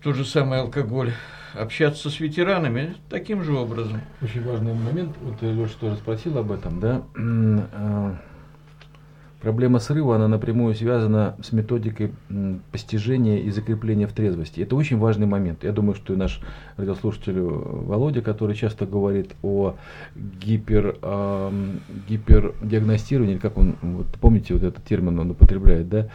тот 0.03 0.17
же 0.17 0.25
самый 0.25 0.61
алкоголь, 0.61 1.13
общаться 1.55 2.11
с 2.11 2.19
ветеранами 2.19 2.97
таким 3.09 3.45
же 3.45 3.53
образом. 3.53 4.01
Очень 4.21 4.45
важный 4.45 4.75
момент, 4.75 5.17
вот 5.21 5.41
Леша 5.41 5.75
тоже 5.81 5.97
спросил 5.97 6.37
об 6.39 6.51
этом, 6.51 6.81
да. 6.81 7.05
Э, 9.41 9.43
Проблема 9.43 9.79
срыва, 9.79 10.17
она 10.17 10.29
напрямую 10.29 10.75
связана 10.75 11.37
с 11.43 11.53
методикой 11.53 12.13
постижения 12.73 13.39
и 13.39 13.51
закрепления 13.51 14.07
в 14.07 14.13
трезвости. 14.13 14.61
Это 14.61 14.77
очень 14.77 14.99
важный 14.99 15.27
момент. 15.27 15.65
Я 15.65 15.73
думаю, 15.73 15.95
что 15.95 16.15
и 16.15 16.17
наш 16.17 16.41
радиослушатель 16.77 17.41
Володя, 17.41 18.23
который 18.23 18.57
часто 18.57 18.87
говорит 18.87 19.35
о 19.43 19.77
гипер, 20.17 20.99
эм, 21.03 21.81
гипердиагностировании, 22.09 23.37
как 23.37 23.59
он, 23.59 23.77
вот, 23.83 24.07
помните, 24.21 24.55
вот 24.55 24.63
этот 24.63 24.85
термин 24.85 25.19
он 25.19 25.31
употребляет, 25.31 25.89
да? 25.89 26.09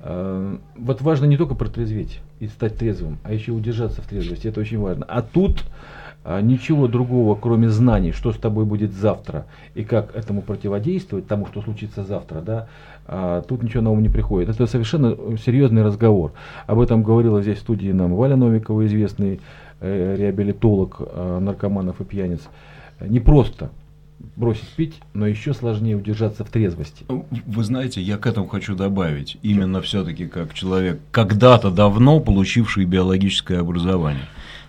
Э, 0.00 0.56
Вот 0.76 1.00
важно 1.00 1.26
не 1.26 1.36
только 1.36 1.54
протрезветь 1.54 2.20
и 2.40 2.48
стать 2.48 2.76
трезвым, 2.76 3.18
а 3.22 3.32
еще 3.32 3.52
удержаться 3.52 4.02
в 4.02 4.06
трезвости. 4.06 4.48
Это 4.48 4.60
очень 4.60 4.78
важно. 4.78 5.06
А 5.08 5.22
тут 5.22 5.64
ничего 6.40 6.88
другого, 6.88 7.34
кроме 7.34 7.68
знаний, 7.68 8.12
что 8.12 8.32
с 8.32 8.36
тобой 8.36 8.64
будет 8.64 8.92
завтра 8.92 9.44
и 9.74 9.84
как 9.84 10.16
этому 10.16 10.42
противодействовать, 10.42 11.26
тому, 11.26 11.46
что 11.46 11.60
случится 11.60 12.02
завтра, 12.02 12.40
да, 12.40 12.68
а, 13.06 13.42
тут 13.42 13.62
ничего 13.62 13.82
нового 13.82 14.00
не 14.00 14.08
приходит. 14.08 14.48
Это 14.48 14.66
совершенно 14.66 15.16
серьезный 15.36 15.82
разговор. 15.82 16.32
Об 16.66 16.80
этом 16.80 17.02
говорила 17.02 17.42
здесь 17.42 17.58
в 17.58 17.60
студии 17.60 17.90
нам 17.92 18.14
Валя 18.14 18.36
Новикова, 18.36 18.86
известный 18.86 19.40
э, 19.80 20.16
реабилитолог 20.18 20.96
э, 21.00 21.38
наркоманов 21.40 22.00
и 22.00 22.04
пьяниц. 22.04 22.40
Не 23.00 23.20
просто 23.20 23.70
бросить 24.36 24.68
пить, 24.70 24.94
но 25.12 25.26
еще 25.26 25.52
сложнее 25.52 25.96
удержаться 25.96 26.44
в 26.44 26.48
трезвости. 26.48 27.04
Вы 27.08 27.64
знаете, 27.64 28.00
я 28.00 28.16
к 28.16 28.26
этому 28.26 28.46
хочу 28.46 28.74
добавить, 28.74 29.36
именно 29.42 29.82
все-таки 29.82 30.26
как 30.26 30.54
человек, 30.54 31.00
когда-то 31.10 31.70
давно 31.70 32.20
получивший 32.20 32.86
биологическое 32.86 33.60
образование. 33.60 34.24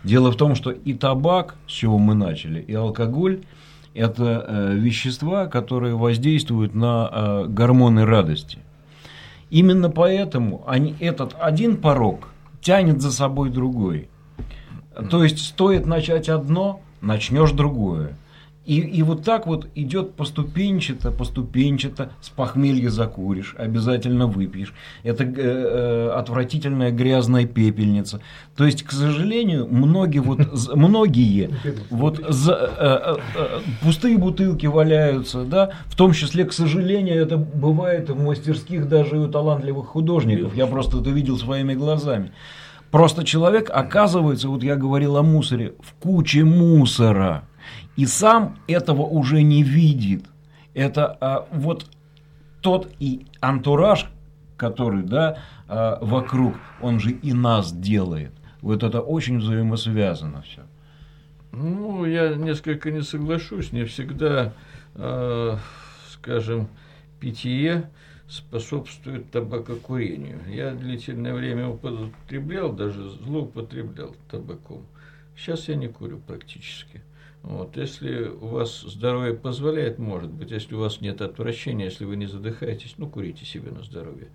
Дело 0.06 0.32
в 0.32 0.36
том, 0.36 0.54
что 0.54 0.70
и 0.70 0.94
табак, 0.94 1.56
с 1.68 1.72
чего 1.72 1.98
мы 1.98 2.13
начали, 2.13 2.62
и 2.62 2.74
алкоголь– 2.76 3.41
это 3.96 4.46
э, 4.48 4.76
вещества, 4.76 5.48
которые 5.48 5.96
воздействуют 5.96 6.76
на 6.76 7.10
э, 7.12 7.46
гормоны 7.48 8.06
радости. 8.06 8.60
Именно 9.50 9.89
поэтому 9.89 10.63
они, 10.68 10.96
этот 11.00 11.36
один 11.39 11.78
порог 11.78 12.28
тянет 12.62 13.02
за 13.02 13.12
собой 13.12 13.50
другой. 13.50 14.08
То 15.10 15.24
есть 15.24 15.39
стоит 15.39 15.88
начать 15.88 16.30
одно, 16.30 16.82
начнешь 17.02 17.52
другое. 17.52 18.15
И, 18.65 18.80
и 18.80 19.04
вот 19.04 19.23
так 19.23 19.45
вот 19.45 19.67
идет 19.75 20.15
поступенчато, 20.15 21.12
поступенчато, 21.12 22.12
с 22.19 22.30
похмелья 22.30 22.89
закуришь, 22.89 23.54
обязательно 23.58 24.25
выпьешь. 24.25 24.73
Это 25.04 25.23
э, 25.23 25.32
э, 25.36 26.10
отвратительная 26.15 26.89
грязная 26.89 27.45
пепельница. 27.45 28.21
То 28.56 28.65
есть, 28.65 28.82
к 28.82 28.91
сожалению, 28.91 29.67
многие 29.69 30.17
вот, 30.17 30.39
многие 30.75 31.51
вот 31.91 32.19
за, 32.28 32.54
э, 32.54 32.58
э, 32.80 33.17
э, 33.36 33.60
пустые 33.84 34.17
бутылки 34.17 34.65
валяются, 34.65 35.43
да, 35.43 35.71
в 35.86 35.95
том 35.95 36.13
числе, 36.13 36.43
к 36.45 36.51
сожалению, 36.51 37.21
это 37.21 37.38
бывает 37.38 38.10
в 38.10 38.19
мастерских 38.19 38.89
даже 38.89 39.17
и 39.17 39.19
у 39.19 39.28
талантливых 39.28 39.86
художников. 39.86 40.56
Я 40.56 40.65
просто 40.65 40.99
это 41.01 41.12
видел 41.12 41.38
своими 41.38 41.75
глазами. 41.75 42.32
Просто 42.89 43.23
человек 43.23 43.69
оказывается, 43.71 44.47
вот 44.49 44.63
я 44.63 44.75
говорил 44.75 45.17
о 45.17 45.21
мусоре, 45.21 45.73
в 45.82 45.93
куче 46.01 46.43
мусора. 46.43 47.43
И 47.95 48.06
сам 48.06 48.58
этого 48.67 49.04
уже 49.04 49.41
не 49.41 49.63
видит. 49.63 50.25
Это 50.73 51.17
а, 51.21 51.47
вот 51.51 51.86
тот 52.62 52.91
и 52.99 53.25
антураж, 53.39 54.08
который 54.58 55.04
да, 55.04 55.38
а, 55.67 55.99
вокруг, 56.01 56.56
он 56.82 56.99
же 56.99 57.12
и 57.12 57.34
нас 57.34 57.71
делает. 57.71 58.32
Вот 58.62 58.84
это 58.84 59.01
очень 59.01 59.39
взаимосвязано 59.39 60.41
все. 60.41 60.63
Ну, 61.51 62.06
я 62.06 62.36
несколько 62.36 62.91
не 62.91 63.01
соглашусь. 63.01 63.71
Не 63.71 63.86
всегда, 63.86 64.54
э, 64.95 65.58
скажем, 66.10 66.67
питье 67.19 67.89
способствует 68.28 69.32
табакокурению. 69.32 70.39
Я 70.47 70.73
длительное 70.73 71.34
время 71.34 71.69
употреблял, 71.69 72.73
даже 72.73 73.10
злоупотреблял 73.10 74.15
табаком. 74.30 74.86
Сейчас 75.38 75.69
я 75.69 75.75
не 75.75 75.88
курю 75.88 76.17
практически. 76.17 77.01
Вот. 77.46 77.78
Если 77.78 78.24
у 78.24 78.48
вас 78.48 78.82
здоровье 78.82 79.36
позволяет, 79.36 80.00
может 80.00 80.32
быть, 80.32 80.50
если 80.50 80.74
у 80.74 80.80
вас 80.80 81.00
нет 81.00 81.22
отвращения, 81.22 81.86
если 81.86 82.04
вы 82.04 82.16
не 82.16 82.26
задыхаетесь, 82.26 82.96
ну, 82.98 83.08
курите 83.08 83.46
себе 83.46 83.70
на 83.70 83.84
здоровье. 83.84 84.30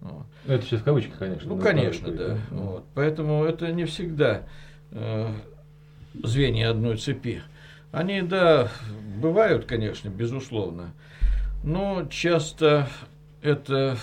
Вот. 0.00 0.24
Ну, 0.46 0.54
это 0.54 0.64
все 0.64 0.78
в 0.78 0.84
кавычках, 0.84 1.18
конечно. 1.18 1.54
Ну, 1.54 1.60
конечно, 1.60 2.10
да. 2.10 2.28
да. 2.28 2.38
Вот. 2.50 2.84
Поэтому 2.94 3.44
это 3.44 3.70
не 3.70 3.84
всегда 3.84 4.44
э, 4.92 5.28
звенья 6.22 6.70
одной 6.70 6.96
цепи. 6.96 7.42
Они, 7.92 8.22
да, 8.22 8.70
бывают, 9.20 9.66
конечно, 9.66 10.08
безусловно, 10.08 10.94
но 11.62 12.06
часто 12.08 12.88
это 13.42 13.98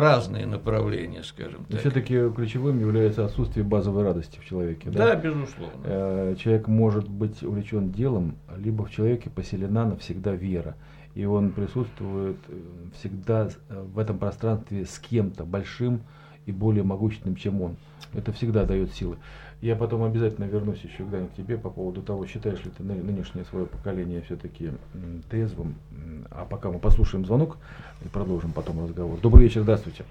разные 0.00 0.46
направления, 0.46 1.22
скажем 1.22 1.64
так. 1.64 1.80
Все-таки 1.80 2.30
ключевым 2.30 2.80
является 2.80 3.24
отсутствие 3.24 3.64
базовой 3.64 4.02
радости 4.02 4.38
в 4.38 4.44
человеке. 4.44 4.90
Да, 4.90 5.06
да 5.06 5.16
безусловно. 5.16 5.80
Э, 5.84 6.36
человек 6.38 6.68
может 6.68 7.08
быть 7.08 7.42
увлечен 7.42 7.90
делом, 7.90 8.36
либо 8.56 8.84
в 8.84 8.90
человеке 8.90 9.30
поселена 9.30 9.84
навсегда 9.84 10.32
вера. 10.32 10.76
И 11.14 11.24
он 11.24 11.50
присутствует 11.50 12.38
э, 12.48 12.60
всегда 12.98 13.48
э, 13.68 13.84
в 13.94 13.98
этом 13.98 14.18
пространстве 14.18 14.84
с 14.84 14.98
кем-то 14.98 15.44
большим 15.44 16.00
и 16.46 16.52
более 16.52 16.82
могущественным, 16.82 17.36
чем 17.36 17.62
он. 17.62 17.76
Это 18.12 18.32
всегда 18.32 18.64
дает 18.64 18.92
силы. 18.92 19.16
Я 19.64 19.76
потом 19.76 20.04
обязательно 20.04 20.44
вернусь 20.44 20.84
еще 20.84 20.98
когда-нибудь 20.98 21.32
к 21.32 21.36
тебе 21.36 21.56
по 21.56 21.70
поводу 21.70 22.02
того, 22.02 22.26
считаешь 22.26 22.62
ли 22.66 22.70
ты 22.70 22.82
нынешнее 22.82 23.46
свое 23.46 23.64
поколение 23.64 24.20
все-таки 24.20 24.72
трезвым. 25.30 25.76
А 26.30 26.44
пока 26.44 26.68
мы 26.68 26.78
послушаем 26.78 27.24
звонок 27.24 27.56
и 28.04 28.08
продолжим 28.08 28.52
потом 28.52 28.84
разговор. 28.84 29.18
Добрый 29.22 29.44
вечер, 29.44 29.62
здравствуйте. 29.62 30.04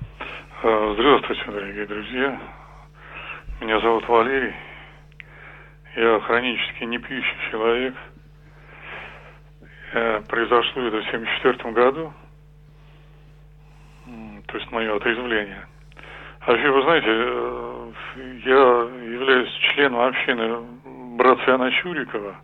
А, 0.63 0.94
здравствуйте, 0.96 1.44
дорогие 1.46 1.86
друзья. 1.86 2.42
Меня 3.62 3.80
зовут 3.82 4.08
Валерий. 4.08 4.56
Я 5.98 6.20
хронически 6.22 6.86
не 6.86 6.98
пьющий 6.98 7.52
человек. 7.52 7.94
Произошло 10.30 10.82
это 10.82 10.98
в 10.98 11.13
1974 11.13 11.74
году. 11.76 12.12
То 14.48 14.58
есть 14.58 14.72
мое 14.72 14.96
отрезвление. 14.96 15.68
А 16.46 16.52
вообще, 16.52 16.70
вы 16.70 16.82
знаете, 16.82 17.08
э, 17.08 17.92
я 18.44 19.14
являюсь 19.14 19.50
членом 19.50 20.02
общины 20.02 20.58
братца 21.16 21.52
Яна 21.52 21.72
Чурикова. 21.72 22.36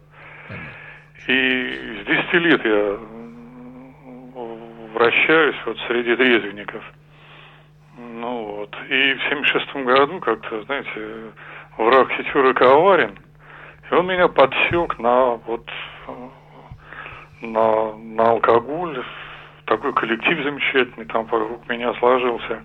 И 1.28 2.02
с 2.02 2.06
10 2.06 2.34
лет 2.36 2.66
я 2.66 2.98
вращаюсь 4.94 5.56
вот 5.66 5.78
среди 5.88 6.16
трезвенников. 6.16 6.82
Ну 7.98 8.46
вот. 8.46 8.76
И 8.90 9.14
в 9.16 9.24
76 9.30 9.76
году 9.76 10.20
как-то, 10.22 10.62
знаете, 10.64 11.34
враг 11.78 12.10
Хитюра 12.14 12.54
коварен. 12.54 13.18
И 13.90 13.94
он 13.94 14.08
меня 14.08 14.30
подсек 14.30 14.98
на 14.98 15.36
вот 15.46 15.70
на, 17.42 17.98
на 17.98 18.30
алкоголь. 18.30 19.04
Такой 19.66 19.94
коллектив 19.94 20.42
замечательный 20.42 21.06
там 21.06 21.26
вокруг 21.26 21.68
меня 21.68 21.94
сложился. 21.96 22.64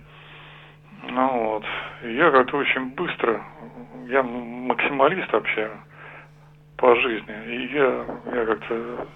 Ну 1.10 1.28
вот. 1.28 1.64
я 2.02 2.30
как-то 2.30 2.56
очень 2.56 2.90
быстро, 2.94 3.42
я 4.06 4.22
максималист 4.22 5.32
вообще 5.32 5.70
по 6.76 6.94
жизни, 6.96 7.34
и 7.46 7.74
я, 7.74 8.04
я 8.32 8.46
как-то 8.46 9.06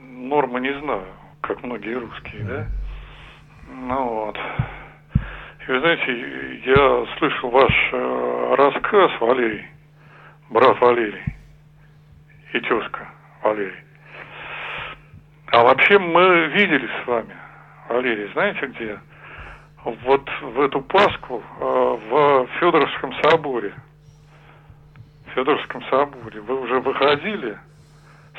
нормы 0.00 0.60
не 0.60 0.72
знаю, 0.80 1.06
как 1.40 1.62
многие 1.62 1.94
русские, 1.94 2.44
да? 2.44 2.66
Ну 3.68 4.04
вот. 4.08 4.38
И 5.66 5.70
вы 5.70 5.80
знаете, 5.80 6.60
я 6.64 7.06
слышал 7.18 7.50
ваш 7.50 7.90
э, 7.92 8.54
рассказ, 8.56 9.12
Валерий, 9.20 9.66
брат 10.50 10.80
Валерий 10.80 11.22
и 12.52 12.60
тезка 12.60 13.08
Валерий. 13.42 13.84
А 15.52 15.62
вообще 15.62 15.98
мы 15.98 16.46
виделись 16.46 16.90
с 17.04 17.06
вами, 17.06 17.36
Валерий, 17.88 18.32
знаете 18.32 18.66
где? 18.66 18.98
Вот 19.84 20.28
в 20.42 20.60
эту 20.60 20.80
Пасху 20.82 21.42
э, 21.60 21.64
в 21.64 22.46
Федоровском 22.60 23.12
соборе. 23.22 23.74
В 25.26 25.30
Федоровском 25.34 25.82
соборе. 25.84 26.40
Вы 26.40 26.60
уже 26.60 26.80
выходили 26.80 27.58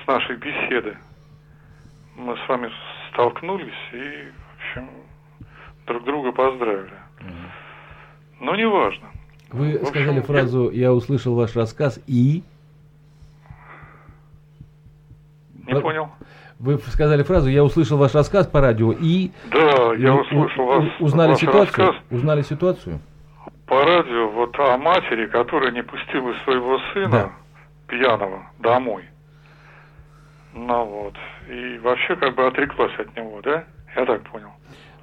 с 0.03 0.07
нашей 0.07 0.37
беседы. 0.37 0.97
Мы 2.15 2.37
с 2.37 2.47
вами 2.47 2.71
столкнулись 3.11 3.73
и, 3.91 4.31
в 4.31 4.55
общем, 4.57 4.89
друг 5.87 6.03
друга 6.03 6.31
поздравили. 6.31 6.93
Но 8.39 8.55
неважно. 8.55 9.07
Вы 9.51 9.73
общем, 9.73 9.85
сказали 9.85 10.19
фразу 10.19 10.69
«я 10.71 10.93
услышал 10.93 11.35
ваш 11.35 11.55
рассказ 11.55 11.99
и...» 12.07 12.43
Не 15.65 15.79
понял. 15.79 16.09
Вы 16.63 16.77
сказали 16.77 17.23
фразу 17.23 17.49
«Я 17.49 17.61
услышал 17.61 17.97
ваш 17.97 18.15
рассказ 18.15 18.47
по 18.47 18.61
радио 18.61 18.93
и...» 18.93 19.31
Да, 19.51 19.93
я 19.95 20.15
услышал 20.15 20.65
вас, 20.65 20.85
узнали 21.01 21.31
ваш 21.31 21.39
ситуацию? 21.39 21.87
рассказ. 21.87 21.95
Узнали 22.09 22.41
ситуацию? 22.41 22.99
По 23.67 23.83
радио 23.83 24.29
вот 24.29 24.57
о 24.57 24.77
матери, 24.77 25.25
которая 25.25 25.71
не 25.71 25.83
пустила 25.83 26.33
своего 26.45 26.79
сына 26.93 27.09
да. 27.11 27.31
пьяного 27.87 28.43
домой. 28.59 29.03
Ну 30.53 30.85
вот. 30.85 31.15
И 31.49 31.79
вообще 31.79 32.15
как 32.15 32.33
бы 32.35 32.47
отреклась 32.47 32.97
от 32.97 33.13
него, 33.17 33.41
да? 33.41 33.65
Я 33.97 34.05
так 34.05 34.21
понял. 34.29 34.51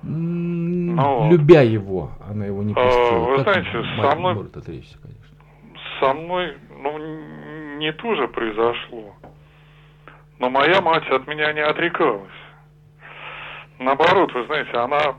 Ну, 0.02 1.30
Любя 1.30 1.60
его, 1.60 2.12
она 2.26 2.46
его 2.46 2.62
не 2.62 2.72
пустила. 2.72 3.16
А, 3.16 3.18
вы 3.18 3.44
как 3.44 3.52
знаете, 3.52 3.86
со 4.00 4.16
мной... 4.16 4.34
Может 4.34 4.56
отречься, 4.56 4.96
конечно. 5.02 5.36
Со 6.00 6.14
мной, 6.14 6.56
ну, 6.82 6.98
не 7.76 7.92
то 7.92 8.14
же 8.14 8.28
произошло. 8.28 9.14
Но 10.40 10.48
моя 10.48 10.80
мать 10.80 11.06
от 11.10 11.26
меня 11.28 11.52
не 11.52 11.60
отрекалась. 11.60 12.32
Наоборот, 13.78 14.32
вы 14.32 14.46
знаете, 14.46 14.72
она 14.72 15.14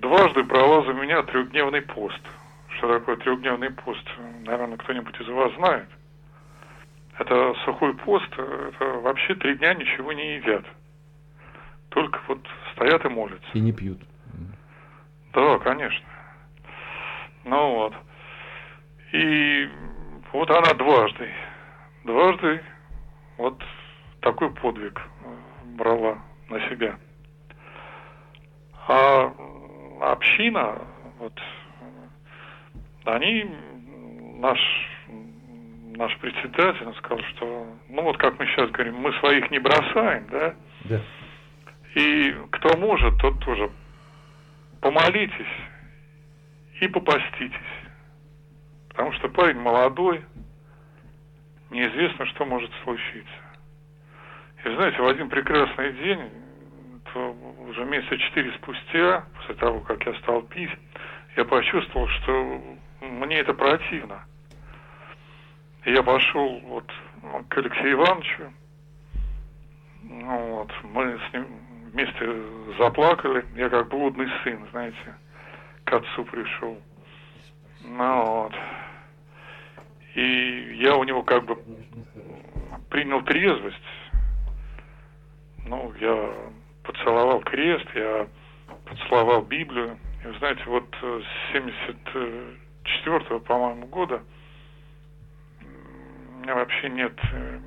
дважды 0.00 0.42
брала 0.44 0.82
за 0.84 0.94
меня 0.94 1.22
трехдневный 1.24 1.82
пост. 1.82 2.20
Что 2.70 2.98
такое 2.98 3.16
трехдневный 3.16 3.70
пост? 3.70 4.02
Наверное, 4.46 4.78
кто-нибудь 4.78 5.14
из 5.20 5.28
вас 5.28 5.52
знает. 5.56 5.88
Это 7.18 7.54
сухой 7.66 7.94
пост, 7.96 8.32
это 8.32 8.84
вообще 9.02 9.34
три 9.34 9.56
дня 9.56 9.74
ничего 9.74 10.14
не 10.14 10.36
едят. 10.36 10.64
Только 11.90 12.18
вот 12.28 12.40
стоят 12.72 13.04
и 13.04 13.08
молятся. 13.08 13.48
И 13.52 13.60
не 13.60 13.72
пьют. 13.72 14.00
Да, 15.34 15.58
конечно. 15.58 16.06
Ну 17.44 17.74
вот. 17.74 17.94
И 19.12 19.68
вот 20.32 20.50
она 20.50 20.72
дважды, 20.72 21.30
дважды 22.04 22.62
вот 23.36 23.62
такой 24.20 24.50
подвиг 24.50 25.00
э, 25.00 25.76
брала 25.76 26.18
на 26.48 26.60
себя. 26.68 26.98
А 28.88 29.32
община, 30.00 30.78
вот, 31.18 31.38
они, 33.04 33.44
наш, 34.38 34.58
наш 35.96 36.16
председатель 36.18 36.94
сказал, 36.98 37.22
что, 37.34 37.66
ну 37.88 38.02
вот 38.02 38.16
как 38.16 38.38
мы 38.38 38.46
сейчас 38.46 38.70
говорим, 38.70 38.96
мы 38.96 39.12
своих 39.14 39.50
не 39.50 39.58
бросаем, 39.58 40.26
да? 40.30 40.54
Да. 40.84 41.00
И 41.94 42.36
кто 42.52 42.76
может, 42.76 43.18
тот 43.18 43.38
тоже 43.40 43.70
помолитесь 44.80 45.46
и 46.80 46.88
попаститесь. 46.88 47.58
Потому 48.90 49.12
что 49.12 49.28
парень 49.28 49.58
молодой, 49.58 50.24
неизвестно, 51.70 52.26
что 52.26 52.44
может 52.44 52.70
случиться. 52.84 53.47
И 54.64 54.74
знаете, 54.74 55.00
в 55.00 55.06
один 55.06 55.28
прекрасный 55.28 55.92
день, 55.92 56.30
уже 57.68 57.84
месяца 57.84 58.18
четыре 58.18 58.52
спустя, 58.52 59.24
после 59.36 59.54
того, 59.54 59.80
как 59.80 60.04
я 60.04 60.14
стал 60.20 60.42
пить, 60.42 60.70
я 61.36 61.44
почувствовал, 61.44 62.08
что 62.08 62.62
мне 63.00 63.38
это 63.38 63.54
противно. 63.54 64.24
И 65.84 65.92
я 65.92 66.02
пошел 66.02 66.60
вот 66.64 66.92
к 67.48 67.58
Алексею 67.58 67.92
Ивановичу, 67.92 68.52
ну 70.02 70.56
вот, 70.56 70.72
мы 70.84 71.18
с 71.18 71.32
ним 71.32 71.46
вместе 71.92 72.42
заплакали, 72.78 73.44
я 73.54 73.68
как 73.68 73.88
блудный 73.88 74.28
сын, 74.42 74.66
знаете, 74.70 75.16
к 75.84 75.92
отцу 75.92 76.24
пришел. 76.24 76.78
Ну 77.84 78.24
вот. 78.24 78.54
И 80.14 80.78
я 80.80 80.96
у 80.96 81.04
него 81.04 81.22
как 81.22 81.44
бы 81.44 81.56
принял 82.90 83.22
трезвость, 83.22 83.76
ну, 85.68 85.92
я 86.00 86.34
поцеловал 86.82 87.40
крест, 87.40 87.86
я 87.94 88.26
поцеловал 88.84 89.42
Библию. 89.42 89.98
И 90.24 90.26
вы 90.26 90.38
знаете, 90.38 90.62
вот 90.66 90.84
с 91.00 91.52
74 91.52 93.40
по-моему, 93.40 93.86
года 93.86 94.20
меня 96.48 96.54
вообще 96.54 96.88
нет 96.88 97.12
э, 97.32 97.58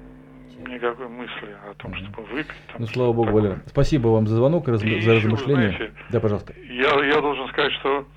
никакой 0.67 1.07
мысли 1.07 1.55
о 1.69 1.73
том, 1.75 1.93
чтобы 1.95 2.23
выпить. 2.23 2.67
Там, 2.67 2.77
ну, 2.79 2.87
слава 2.87 3.13
богу, 3.13 3.31
Валера. 3.31 3.61
Спасибо 3.67 4.07
вам 4.07 4.27
за 4.27 4.35
звонок, 4.35 4.67
раз, 4.67 4.83
и 4.83 5.01
за 5.01 5.11
еще, 5.11 5.27
размышления. 5.27 5.69
Знаете, 5.69 5.93
да, 6.09 6.19
пожалуйста. 6.19 6.53
Я, 6.67 7.05
я 7.05 7.21
должен 7.21 7.47
сказать, 7.49 7.73
что 7.73 8.07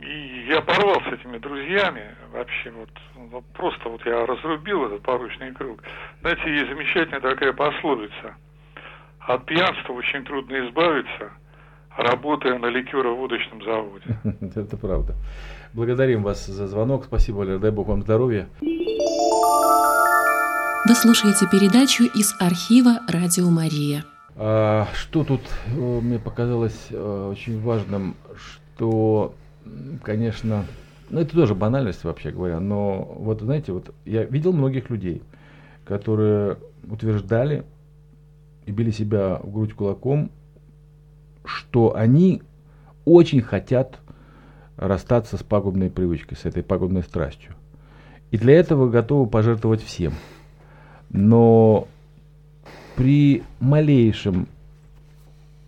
и 0.00 0.46
я 0.48 0.60
порвал 0.60 1.00
с 1.02 1.12
этими 1.12 1.38
друзьями, 1.38 2.14
вообще 2.32 2.70
вот, 2.70 2.90
вот 3.16 3.44
просто 3.54 3.88
вот 3.88 4.04
я 4.06 4.26
разрубил 4.26 4.86
этот 4.86 5.02
поручный 5.02 5.52
круг. 5.52 5.82
Знаете, 6.20 6.42
есть 6.54 6.68
замечательная 6.68 7.20
такая 7.20 7.52
пословица. 7.52 8.36
От 9.26 9.46
пьянства 9.46 9.92
очень 9.92 10.24
трудно 10.24 10.68
избавиться, 10.68 11.30
работая 11.96 12.58
на 12.58 12.66
ликероводочном 12.66 13.62
заводе. 13.62 14.04
Это 14.56 14.76
правда. 14.76 15.14
Благодарим 15.72 16.24
вас 16.24 16.46
за 16.46 16.66
звонок. 16.66 17.04
Спасибо, 17.04 17.36
Валер. 17.38 17.58
Дай 17.60 17.70
Бог 17.70 17.86
вам 17.86 18.02
здоровья. 18.02 18.48
Вы 20.88 20.94
слушаете 20.94 21.46
передачу 21.52 22.02
из 22.02 22.34
архива 22.40 22.98
«Радио 23.08 23.48
Мария». 23.48 24.04
А, 24.34 24.88
что 24.94 25.22
тут 25.22 25.42
э, 25.66 25.70
мне 25.70 26.18
показалось 26.18 26.88
э, 26.90 27.28
очень 27.30 27.60
важным, 27.60 28.16
что, 28.34 29.34
конечно, 30.02 30.64
ну 31.10 31.20
это 31.20 31.36
тоже 31.36 31.54
банальность 31.54 32.02
вообще 32.02 32.32
говоря, 32.32 32.58
но 32.58 33.02
вот 33.18 33.42
знаете, 33.42 33.70
вот 33.70 33.94
я 34.04 34.24
видел 34.24 34.52
многих 34.52 34.90
людей, 34.90 35.22
которые 35.84 36.56
утверждали 36.90 37.64
и 38.66 38.72
били 38.72 38.90
себя 38.90 39.40
в 39.42 39.52
грудь 39.52 39.74
кулаком, 39.74 40.30
что 41.44 41.96
они 41.96 42.42
очень 43.04 43.40
хотят 43.40 43.98
расстаться 44.76 45.36
с 45.36 45.42
пагубной 45.42 45.90
привычкой, 45.90 46.36
с 46.36 46.44
этой 46.44 46.62
пагубной 46.62 47.02
страстью. 47.02 47.54
И 48.30 48.38
для 48.38 48.54
этого 48.54 48.88
готовы 48.88 49.28
пожертвовать 49.28 49.82
всем– 49.82 50.12
но 51.12 51.88
при 52.96 53.42
малейшем 53.60 54.48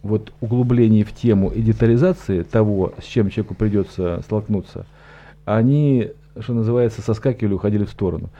вот 0.03 0.33
углублении 0.41 1.03
в 1.03 1.15
тему 1.15 1.51
и 1.51 1.63
детализации 1.63 2.43
того, 2.43 2.95
с 3.01 3.05
чем 3.05 3.31
человеку 3.31 3.55
придется 3.55 4.21
столкнуться, 4.25 4.87
они, 5.45 6.11
что 6.39 6.55
называется, 6.55 7.03
соскакивали, 7.03 7.55
уходили 7.55 7.85
в 7.85 7.91
сторону. 7.91 8.31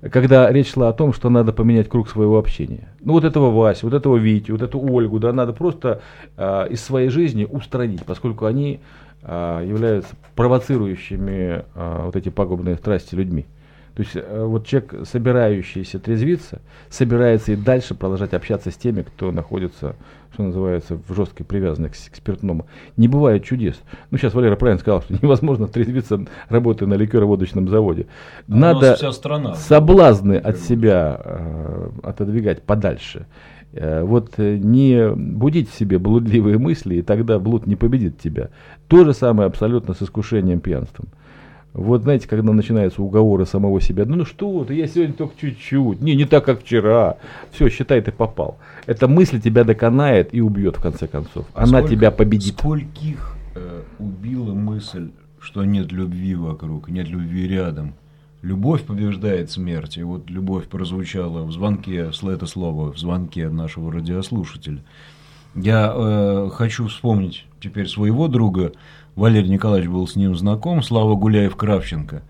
Когда 0.00 0.50
речь 0.50 0.72
шла 0.72 0.88
о 0.88 0.92
том, 0.94 1.12
что 1.12 1.28
надо 1.28 1.52
поменять 1.52 1.88
круг 1.88 2.08
своего 2.08 2.38
общения. 2.38 2.88
Ну 3.00 3.12
вот 3.12 3.24
этого 3.24 3.50
Васю, 3.50 3.86
вот 3.86 3.94
этого 3.94 4.16
Витю, 4.16 4.54
вот 4.54 4.62
эту 4.62 4.80
Ольгу, 4.80 5.18
да, 5.18 5.32
надо 5.32 5.52
просто 5.52 6.00
э, 6.38 6.68
из 6.70 6.80
своей 6.82 7.10
жизни 7.10 7.44
устранить, 7.44 8.04
поскольку 8.06 8.46
они 8.46 8.80
э, 9.22 9.64
являются 9.68 10.14
провоцирующими 10.36 11.64
э, 11.74 12.00
вот 12.04 12.16
эти 12.16 12.30
пагубные 12.30 12.76
страсти 12.76 13.14
людьми. 13.14 13.44
То 14.00 14.04
есть 14.04 14.16
э, 14.16 14.44
вот 14.46 14.66
человек, 14.66 14.94
собирающийся 15.06 15.98
трезвиться, 15.98 16.62
собирается 16.88 17.52
и 17.52 17.56
дальше 17.56 17.94
продолжать 17.94 18.32
общаться 18.32 18.70
с 18.70 18.76
теми, 18.76 19.02
кто 19.02 19.30
находится, 19.30 19.94
что 20.32 20.44
называется, 20.44 20.98
в 21.06 21.14
жесткой 21.14 21.44
привязанности 21.44 22.08
к, 22.08 22.16
спиртному. 22.16 22.64
Не 22.96 23.08
бывает 23.08 23.44
чудес. 23.44 23.78
Ну, 24.10 24.16
сейчас 24.16 24.32
Валера 24.32 24.56
правильно 24.56 24.80
сказал, 24.80 25.02
что 25.02 25.12
невозможно 25.22 25.68
трезвиться, 25.68 26.24
работая 26.48 26.86
на 26.86 26.94
ликероводочном 26.94 27.68
заводе. 27.68 28.06
А 28.48 28.56
Надо 28.56 28.94
вся 28.94 29.12
страна, 29.12 29.54
соблазны 29.54 30.36
от 30.36 30.56
себя 30.56 31.20
э, 31.22 31.90
отодвигать 32.02 32.62
подальше. 32.62 33.26
Э, 33.74 34.02
вот 34.02 34.32
э, 34.38 34.56
не 34.56 35.10
будить 35.10 35.68
в 35.68 35.74
себе 35.74 35.98
блудливые 35.98 36.56
мысли, 36.56 36.94
и 36.94 37.02
тогда 37.02 37.38
блуд 37.38 37.66
не 37.66 37.76
победит 37.76 38.18
тебя. 38.18 38.48
То 38.88 39.04
же 39.04 39.12
самое 39.12 39.46
абсолютно 39.46 39.92
с 39.92 40.00
искушением 40.00 40.60
пьянством. 40.60 41.08
Вот 41.72 42.02
знаете, 42.02 42.26
когда 42.26 42.52
начинаются 42.52 43.00
уговоры 43.00 43.46
самого 43.46 43.80
себя, 43.80 44.04
ну, 44.04 44.16
ну 44.16 44.24
что 44.24 44.64
ты, 44.64 44.74
я 44.74 44.88
сегодня 44.88 45.14
только 45.14 45.34
чуть-чуть, 45.40 46.00
не, 46.00 46.16
не 46.16 46.24
так, 46.24 46.44
как 46.44 46.62
вчера, 46.62 47.16
все, 47.52 47.68
считай, 47.68 48.00
ты 48.00 48.10
попал. 48.10 48.58
Эта 48.86 49.06
мысль 49.06 49.40
тебя 49.40 49.62
доконает 49.62 50.34
и 50.34 50.40
убьет 50.40 50.78
в 50.78 50.82
конце 50.82 51.06
концов. 51.06 51.46
А 51.54 51.62
Она 51.62 51.78
сколько, 51.78 51.94
тебя 51.94 52.10
победит. 52.10 52.54
Скольких 52.58 53.36
э, 53.54 53.82
убила 54.00 54.52
мысль, 54.52 55.10
что 55.38 55.64
нет 55.64 55.92
любви 55.92 56.34
вокруг, 56.34 56.88
нет 56.88 57.08
любви 57.08 57.46
рядом. 57.46 57.94
Любовь 58.42 58.82
побеждает 58.82 59.50
смерть. 59.50 59.96
И 59.96 60.02
вот 60.02 60.28
любовь 60.28 60.66
прозвучала 60.66 61.44
в 61.44 61.52
звонке, 61.52 62.10
это 62.22 62.46
слово, 62.46 62.92
в 62.92 62.98
звонке 62.98 63.48
нашего 63.48 63.92
радиослушателя. 63.92 64.82
Я 65.54 65.92
э, 65.94 66.50
хочу 66.52 66.88
вспомнить 66.88 67.46
теперь 67.60 67.86
своего 67.86 68.28
друга, 68.28 68.72
Валерий 69.20 69.50
Николаевич 69.50 69.90
был 69.90 70.08
с 70.08 70.16
ним 70.16 70.34
знаком, 70.34 70.82
Слава 70.82 71.14
Гуляев-Кравченко. 71.14 72.22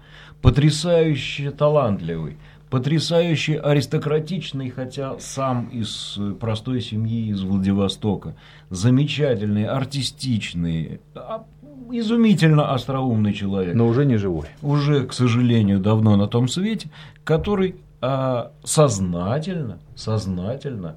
Потрясающе 0.43 1.53
талантливый, 1.53 2.37
потрясающе 2.69 3.61
аристократичный, 3.61 4.71
хотя 4.71 5.17
сам 5.21 5.69
из 5.69 6.19
простой 6.41 6.81
семьи 6.81 7.29
из 7.29 7.43
Владивостока. 7.43 8.35
Замечательный, 8.71 9.67
артистичный, 9.67 11.01
а, 11.15 11.45
изумительно 11.93 12.75
остроумный 12.75 13.35
человек. 13.35 13.77
Но 13.77 13.87
уже 13.87 14.05
не 14.05 14.17
живой. 14.17 14.49
Уже, 14.61 15.07
к 15.07 15.13
сожалению, 15.13 15.79
давно 15.79 16.17
на 16.17 16.27
том 16.27 16.49
свете, 16.49 16.91
который 17.23 17.77
а, 18.01 18.51
сознательно, 18.65 19.79
сознательно 19.95 20.97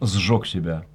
сжег 0.00 0.46
себя 0.46 0.86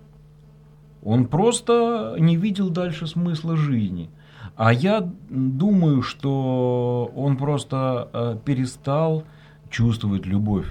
он 1.04 1.28
просто 1.28 2.16
не 2.20 2.36
видел 2.36 2.70
дальше 2.70 3.08
смысла 3.08 3.56
жизни. 3.56 4.10
А 4.56 4.74
я 4.74 5.10
думаю, 5.30 6.02
что 6.02 7.12
он 7.16 7.38
просто 7.38 8.10
э, 8.12 8.38
перестал 8.44 9.24
чувствовать 9.70 10.26
любовь 10.26 10.68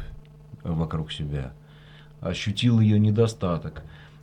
вокруг 0.63 1.13
себя, 1.13 1.53
ощутил 2.21 2.81
ее 2.81 2.99
недостаток 2.99 3.83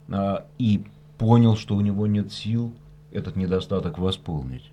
а, 0.09 0.45
и 0.57 0.83
понял, 1.17 1.55
что 1.55 1.75
у 1.75 1.81
него 1.81 2.07
нет 2.07 2.31
сил 2.31 2.73
этот 3.11 3.35
недостаток 3.35 3.97
восполнить. 3.97 4.71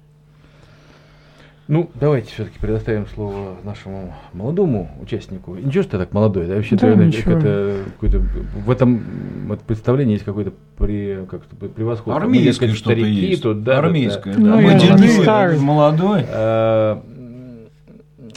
Ну, 1.69 1.91
давайте 1.95 2.31
все-таки 2.33 2.59
предоставим 2.59 3.07
слово 3.07 3.57
нашему 3.63 4.15
молодому 4.33 4.91
участнику. 5.01 5.55
Ничего, 5.55 5.83
что 5.83 5.93
ты 5.93 5.99
так 5.99 6.13
молодой, 6.13 6.47
да? 6.47 6.57
Вообще-то 6.57 6.97
да, 6.97 7.05
это, 7.05 7.85
какое-то, 7.93 8.19
в 8.19 8.71
этом 8.71 9.03
вот, 9.47 9.61
представлении 9.61 10.15
есть 10.15 10.25
какое-то 10.25 10.53
при, 10.77 11.25
как 11.31 11.45
превосходство. 11.45 12.17
Армейское 12.17 12.69
что-то 12.71 12.99
есть. 12.99 13.43
Тут, 13.43 13.63
да, 13.63 13.79
Армейское, 13.79 14.35
да. 14.35 14.41
да. 14.41 14.57
Ну, 14.57 14.67
Водяной, 14.67 15.59
молодой. 15.59 16.25
А, 16.29 17.03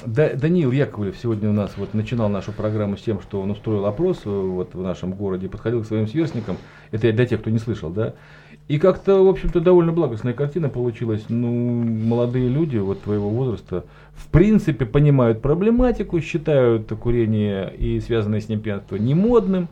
да, 0.06 0.30
Даниил 0.36 0.72
Яковлев 0.72 1.16
сегодня 1.18 1.50
у 1.50 1.54
нас 1.54 1.72
вот 1.78 1.96
начинал 1.96 2.30
нашу 2.30 2.52
программу 2.52 2.96
с 2.96 3.02
тем, 3.02 3.22
что 3.22 3.42
он 3.42 3.50
устроил 3.50 3.88
опрос 3.88 4.22
вот 4.26 4.76
в 4.76 4.82
нашем 4.82 5.14
городе, 5.14 5.50
подходил 5.50 5.82
к 5.82 5.88
своим 5.88 6.08
сверстникам. 6.08 6.58
Это 6.92 7.12
для 7.12 7.26
тех, 7.26 7.42
кто 7.42 7.50
не 7.50 7.58
слышал, 7.58 7.90
да? 7.90 8.14
И 8.68 8.80
как-то, 8.80 9.24
в 9.24 9.28
общем-то, 9.28 9.62
довольно 9.62 9.92
благостная 9.92 10.34
картина 10.34 10.70
получилась. 10.70 11.26
Ну, 11.30 11.52
молодые 11.52 12.50
люди 12.50 12.78
вот 12.78 13.04
твоего 13.04 13.30
возраста, 13.30 13.86
в 14.14 14.28
принципе, 14.30 14.86
понимают 14.86 15.42
проблематику, 15.42 16.20
считают 16.20 16.92
курение 17.00 17.72
и 17.76 18.00
связанное 18.00 18.42
с 18.42 18.50
ним 18.50 18.62
пьянство 18.62 18.96
немодным. 18.96 19.68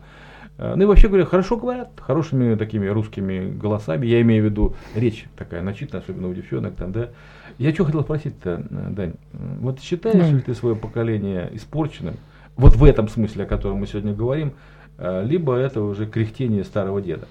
Э, 0.60 0.74
ну 0.76 0.84
и 0.84 0.86
вообще 0.86 1.08
говоря, 1.08 1.26
хорошо 1.26 1.58
говорят, 1.58 1.90
хорошими 2.00 2.54
такими 2.56 2.86
русскими 2.86 3.52
голосами. 3.52 4.06
Я 4.06 4.22
имею 4.22 4.44
в 4.44 4.46
виду 4.46 4.76
речь 4.94 5.26
такая 5.36 5.64
начитанная, 5.64 6.04
особенно 6.04 6.30
у 6.30 6.34
девчонок 6.34 6.76
там, 6.76 6.92
да. 6.92 7.10
Я 7.58 7.74
что 7.74 7.86
хотел 7.86 8.02
спросить-то, 8.02 8.64
э, 8.70 8.90
Дань, 8.92 9.14
вот 9.32 9.80
считаешь 9.80 10.32
ли 10.32 10.40
ты 10.40 10.54
свое 10.54 10.76
поколение 10.76 11.50
испорченным, 11.54 12.16
вот 12.56 12.76
в 12.76 12.84
этом 12.84 13.10
смысле, 13.10 13.46
о 13.46 13.48
котором 13.48 13.78
мы 13.78 13.88
сегодня 13.88 14.14
говорим, 14.14 14.54
э, 15.00 15.26
либо 15.26 15.56
это 15.56 15.82
уже 15.82 16.06
кряхтение 16.06 16.64
старого 16.64 17.02
деда? 17.02 17.28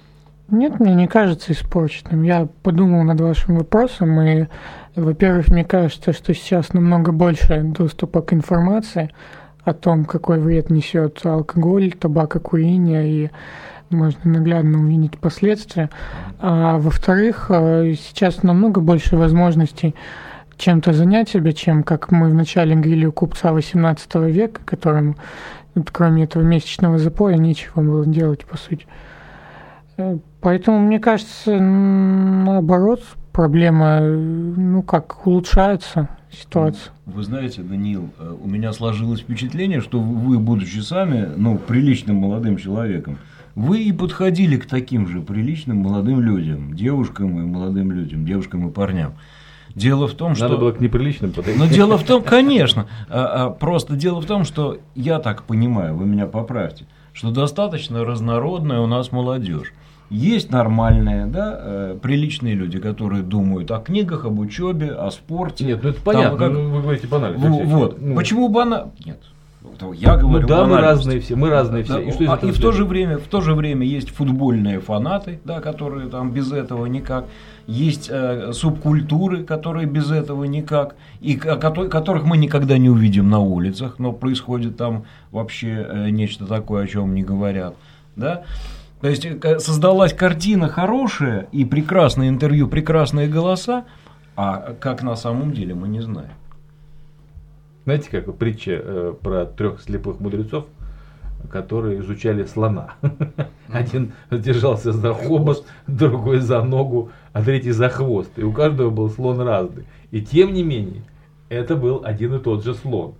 Нет, 0.49 0.79
мне 0.79 0.93
не 0.93 1.07
кажется 1.07 1.53
испорченным. 1.53 2.23
Я 2.23 2.47
подумал 2.63 3.03
над 3.03 3.21
вашим 3.21 3.57
вопросом, 3.57 4.19
и, 4.21 4.47
во-первых, 4.95 5.47
мне 5.47 5.63
кажется, 5.63 6.11
что 6.11 6.33
сейчас 6.33 6.73
намного 6.73 7.11
больше 7.11 7.61
доступа 7.63 8.21
к 8.21 8.33
информации 8.33 9.11
о 9.63 9.73
том, 9.73 10.03
какой 10.03 10.39
вред 10.39 10.69
несет 10.69 11.25
алкоголь, 11.25 11.93
табакокурение, 11.93 13.09
и 13.09 13.31
можно 13.89 14.31
наглядно 14.31 14.79
увидеть 14.79 15.17
последствия. 15.17 15.89
А 16.39 16.77
во-вторых, 16.77 17.47
э, 17.49 17.93
сейчас 17.93 18.43
намного 18.43 18.81
больше 18.81 19.15
возможностей 19.15 19.95
чем-то 20.57 20.93
занять 20.93 21.29
себя, 21.29 21.53
чем, 21.53 21.83
как 21.83 22.11
мы 22.11 22.29
вначале 22.29 22.75
говорили, 22.75 23.05
у 23.05 23.11
купца 23.11 23.53
18 23.53 24.15
века, 24.29 24.61
которому, 24.65 25.15
кроме 25.91 26.25
этого 26.25 26.43
месячного 26.43 26.97
запоя, 26.97 27.37
нечего 27.37 27.81
было 27.81 28.05
делать, 28.05 28.45
по 28.45 28.57
сути. 28.57 28.85
Э, 29.97 30.17
Поэтому, 30.43 30.79
мне 30.79 30.99
кажется, 30.99 31.57
наоборот, 31.57 33.01
проблема, 33.31 34.01
ну 34.01 34.83
как, 34.83 35.25
улучшается 35.25 36.09
ситуация. 36.29 36.91
Вы 37.05 37.23
знаете, 37.23 37.61
Даниил, 37.61 38.09
э, 38.19 38.35
у 38.43 38.47
меня 38.49 38.73
сложилось 38.73 39.21
впечатление, 39.21 39.79
что 39.79 39.99
вы, 39.99 40.39
будучи 40.39 40.79
сами, 40.79 41.29
ну, 41.37 41.57
приличным 41.57 42.17
молодым 42.17 42.57
человеком, 42.57 43.19
вы 43.55 43.83
и 43.83 43.93
подходили 43.93 44.57
к 44.57 44.65
таким 44.65 45.07
же 45.07 45.21
приличным 45.21 45.77
молодым 45.77 46.19
людям, 46.19 46.73
девушкам 46.73 47.39
и 47.39 47.45
молодым 47.45 47.93
людям, 47.93 48.25
девушкам 48.25 48.67
и 48.67 48.71
парням. 48.71 49.13
Дело 49.75 50.07
в 50.07 50.13
том, 50.13 50.29
Надо 50.29 50.37
что... 50.37 50.47
Надо 50.49 50.57
было 50.57 50.71
к 50.73 50.81
неприличным 50.81 51.31
подойти. 51.31 51.57
Но 51.57 51.67
дело 51.67 51.97
в 51.97 52.03
том, 52.03 52.21
конечно, 52.21 52.87
а, 53.09 53.45
а, 53.45 53.49
просто 53.49 53.95
дело 53.95 54.21
в 54.21 54.25
том, 54.25 54.43
что 54.43 54.79
я 54.93 55.19
так 55.19 55.43
понимаю, 55.43 55.95
вы 55.95 56.05
меня 56.05 56.27
поправьте, 56.27 56.85
что 57.13 57.31
достаточно 57.31 58.03
разнородная 58.03 58.81
у 58.81 58.87
нас 58.87 59.11
молодежь. 59.11 59.71
Есть 60.09 60.51
нормальные, 60.51 61.25
да, 61.25 61.57
э, 61.59 61.97
приличные 62.01 62.53
люди, 62.53 62.79
которые 62.79 63.23
думают 63.23 63.71
о 63.71 63.79
книгах, 63.79 64.25
об 64.25 64.39
учебе, 64.39 64.91
о 64.91 65.09
спорте. 65.09 65.65
Нет, 65.65 65.79
ну 65.83 65.89
это 65.89 66.01
понятно, 66.01 66.37
как... 66.37 66.51
ну, 66.51 66.69
вы 66.69 66.81
говорите 66.81 67.07
банально. 67.07 67.37
Вот, 67.37 67.63
вот. 67.65 68.01
Ну. 68.01 68.15
почему 68.15 68.49
банально? 68.49 68.91
Нет. 69.05 69.17
Я 69.95 70.17
говорю, 70.17 70.41
ну, 70.41 70.47
да, 70.47 70.65
мы 70.65 70.77
разные 70.77 71.19
все, 71.19 71.35
мы 71.35 71.49
разные 71.49 71.83
все. 71.83 71.93
Да, 71.93 72.01
и 72.01 72.11
что 72.11 72.33
а, 72.33 72.37
и 72.45 72.51
в 72.51 72.59
то 72.59 72.71
же 72.71 72.85
время, 72.85 73.17
в 73.17 73.27
то 73.27 73.41
же 73.41 73.55
время 73.55 73.85
есть 73.85 74.09
футбольные 74.09 74.79
фанаты, 74.79 75.39
да, 75.45 75.61
которые 75.61 76.09
там 76.09 76.31
без 76.31 76.51
этого 76.51 76.85
никак. 76.85 77.25
Есть 77.65 78.09
э, 78.11 78.51
субкультуры, 78.51 79.43
которые 79.43 79.87
без 79.87 80.11
этого 80.11 80.43
никак, 80.43 80.95
и 81.21 81.35
которых 81.35 82.25
мы 82.25 82.37
никогда 82.37 82.77
не 82.77 82.89
увидим 82.89 83.29
на 83.29 83.39
улицах, 83.39 83.99
но 83.99 84.11
происходит 84.11 84.77
там 84.77 85.05
вообще 85.31 85.87
э, 85.89 86.09
нечто 86.09 86.45
такое, 86.45 86.83
о 86.83 86.87
чем 86.87 87.15
не 87.15 87.23
говорят, 87.23 87.75
да. 88.15 88.43
То 89.03 89.09
есть 89.09 89.25
э, 89.25 89.59
создалась 89.59 90.13
картина 90.13 90.69
хорошая 90.69 91.49
и 91.51 91.65
прекрасное 91.65 92.29
интервью, 92.29 92.69
прекрасные 92.69 93.27
голоса, 93.27 93.83
а 94.37 94.75
как 94.79 95.03
на 95.03 95.17
самом 95.17 95.51
деле 95.51 95.75
мы 95.75 95.89
не 95.89 95.99
знаем. 95.99 96.31
Знаете, 97.83 98.07
как 98.09 98.33
притча 98.37 98.71
э, 98.81 99.13
про 99.21 99.45
трех 99.45 99.81
слепых 99.81 100.21
мудрецов, 100.21 100.67
которые 101.51 101.99
изучали 101.99 102.45
слона. 102.45 102.93
Один 103.67 104.13
держался 104.31 104.93
за 104.93 105.13
хобот, 105.13 105.65
другой 105.85 106.39
за 106.39 106.63
ногу, 106.63 107.11
а 107.33 107.43
третий 107.43 107.71
за 107.71 107.89
хвост. 107.89 108.31
И 108.37 108.43
у 108.43 108.53
каждого 108.53 108.89
был 108.89 109.09
слон 109.09 109.41
разный. 109.41 109.83
И 110.11 110.21
тем 110.21 110.53
не 110.53 110.63
менее, 110.63 111.03
это 111.49 111.75
был 111.75 112.03
один 112.05 112.35
и 112.35 112.39
тот 112.39 112.63
же 112.63 112.73
слон. 112.73 113.15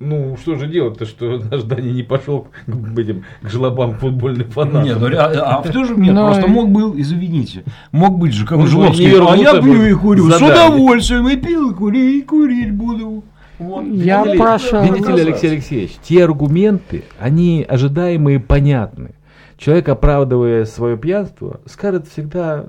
Ну, 0.00 0.36
что 0.40 0.54
же 0.54 0.68
делать-то, 0.68 1.06
что 1.06 1.38
наш 1.50 1.62
Дани 1.64 1.90
не 1.90 2.02
пошел 2.02 2.48
к 2.66 2.98
этим 2.98 3.24
к 3.42 3.48
жлобам 3.48 3.94
футбольных 3.94 4.48
фанатов? 4.48 4.84
Нет, 4.84 4.98
ну, 5.00 5.08
а, 5.18 5.56
а 5.56 5.62
в 5.62 5.72
то 5.72 5.84
же 5.84 5.96
нет, 5.96 6.14
Но... 6.14 6.26
просто 6.26 6.48
мог 6.48 6.70
был, 6.70 6.94
извините, 6.96 7.64
мог 7.90 8.18
быть 8.18 8.32
же, 8.32 8.46
как 8.46 8.64
Жлобский, 8.66 9.10
а 9.20 9.36
я 9.36 9.60
пью 9.60 9.82
и 9.84 9.94
курю, 9.94 10.30
с 10.30 10.40
удовольствием, 10.40 11.28
и 11.28 11.36
пил, 11.36 11.70
и 11.70 11.74
курю, 11.74 11.98
и 11.98 12.22
курить 12.22 12.72
буду. 12.72 13.24
Вот. 13.58 13.84
Я 13.86 14.22
видите, 14.22 14.38
прошу. 14.38 14.80
Видите 14.82 15.12
ли, 15.12 15.20
Алексей 15.22 15.50
Алексеевич, 15.50 15.96
те 16.02 16.24
аргументы, 16.24 17.02
они 17.18 17.66
ожидаемые 17.68 18.36
и 18.36 18.40
понятны. 18.40 19.10
Человек, 19.56 19.88
оправдывая 19.88 20.64
свое 20.64 20.96
пьянство, 20.96 21.60
скажет 21.66 22.06
всегда 22.06 22.66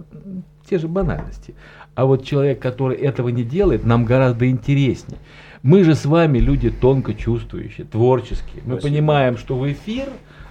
те 0.67 0.79
же 0.79 0.87
банальности. 0.87 1.53
А 1.93 2.05
вот 2.05 2.25
человек, 2.25 2.59
который 2.59 2.97
этого 2.97 3.29
не 3.29 3.43
делает, 3.43 3.85
нам 3.85 4.05
гораздо 4.05 4.49
интереснее. 4.49 5.19
Мы 5.61 5.83
же 5.83 5.95
с 5.95 6.05
вами 6.05 6.39
люди 6.39 6.69
тонко 6.69 7.13
чувствующие, 7.13 7.85
творческие. 7.85 8.63
Мы 8.65 8.79
Спасибо. 8.79 8.81
понимаем, 8.81 9.37
что 9.37 9.57
в 9.57 9.69
эфир 9.69 10.05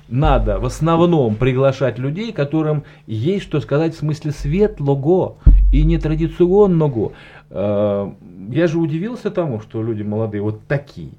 надо 0.08 0.58
в 0.58 0.66
основном 0.66 1.36
приглашать 1.36 1.98
людей, 1.98 2.32
которым 2.32 2.84
есть 3.06 3.44
что 3.44 3.60
сказать 3.60 3.94
в 3.94 3.98
смысле 3.98 4.32
светлого 4.32 5.36
и 5.72 5.82
нетрадиционного. 5.82 7.12
Э, 7.50 8.10
я 8.50 8.66
же 8.66 8.78
удивился 8.78 9.30
тому, 9.30 9.60
что 9.60 9.82
люди 9.82 10.02
молодые 10.02 10.42
вот 10.42 10.60
такие. 10.66 11.12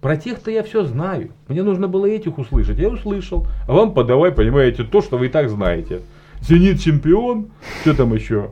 Про 0.00 0.16
тех-то 0.16 0.50
я 0.50 0.62
все 0.62 0.84
знаю. 0.84 1.30
Мне 1.48 1.62
нужно 1.62 1.88
было 1.88 2.06
этих 2.06 2.38
услышать. 2.38 2.78
Я 2.78 2.88
услышал. 2.88 3.46
А 3.66 3.72
вам 3.72 3.94
подавай, 3.94 4.30
понимаете, 4.30 4.84
то, 4.84 5.02
что 5.02 5.18
вы 5.18 5.26
и 5.26 5.28
так 5.28 5.50
знаете. 5.50 6.00
Зенит 6.40 6.80
чемпион. 6.80 7.46
Что 7.82 7.94
там 7.94 8.14
еще? 8.14 8.50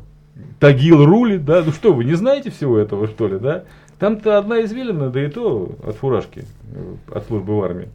Тагил 0.59 1.05
рулит, 1.05 1.45
да? 1.45 1.63
Ну 1.65 1.73
что, 1.73 1.93
вы 1.93 2.05
не 2.05 2.15
знаете 2.15 2.51
всего 2.51 2.79
этого, 2.79 3.07
что 3.07 3.29
ли, 3.29 3.39
да? 3.39 3.65
Там-то 4.05 4.37
одна 4.37 4.63
извилина, 4.63 5.09
да 5.09 5.25
и 5.25 5.31
то 5.31 5.79
от 5.83 5.97
фуражки, 5.97 6.45
от 7.11 7.27
службы 7.27 7.57
в 7.57 7.65
армии. 7.65 7.89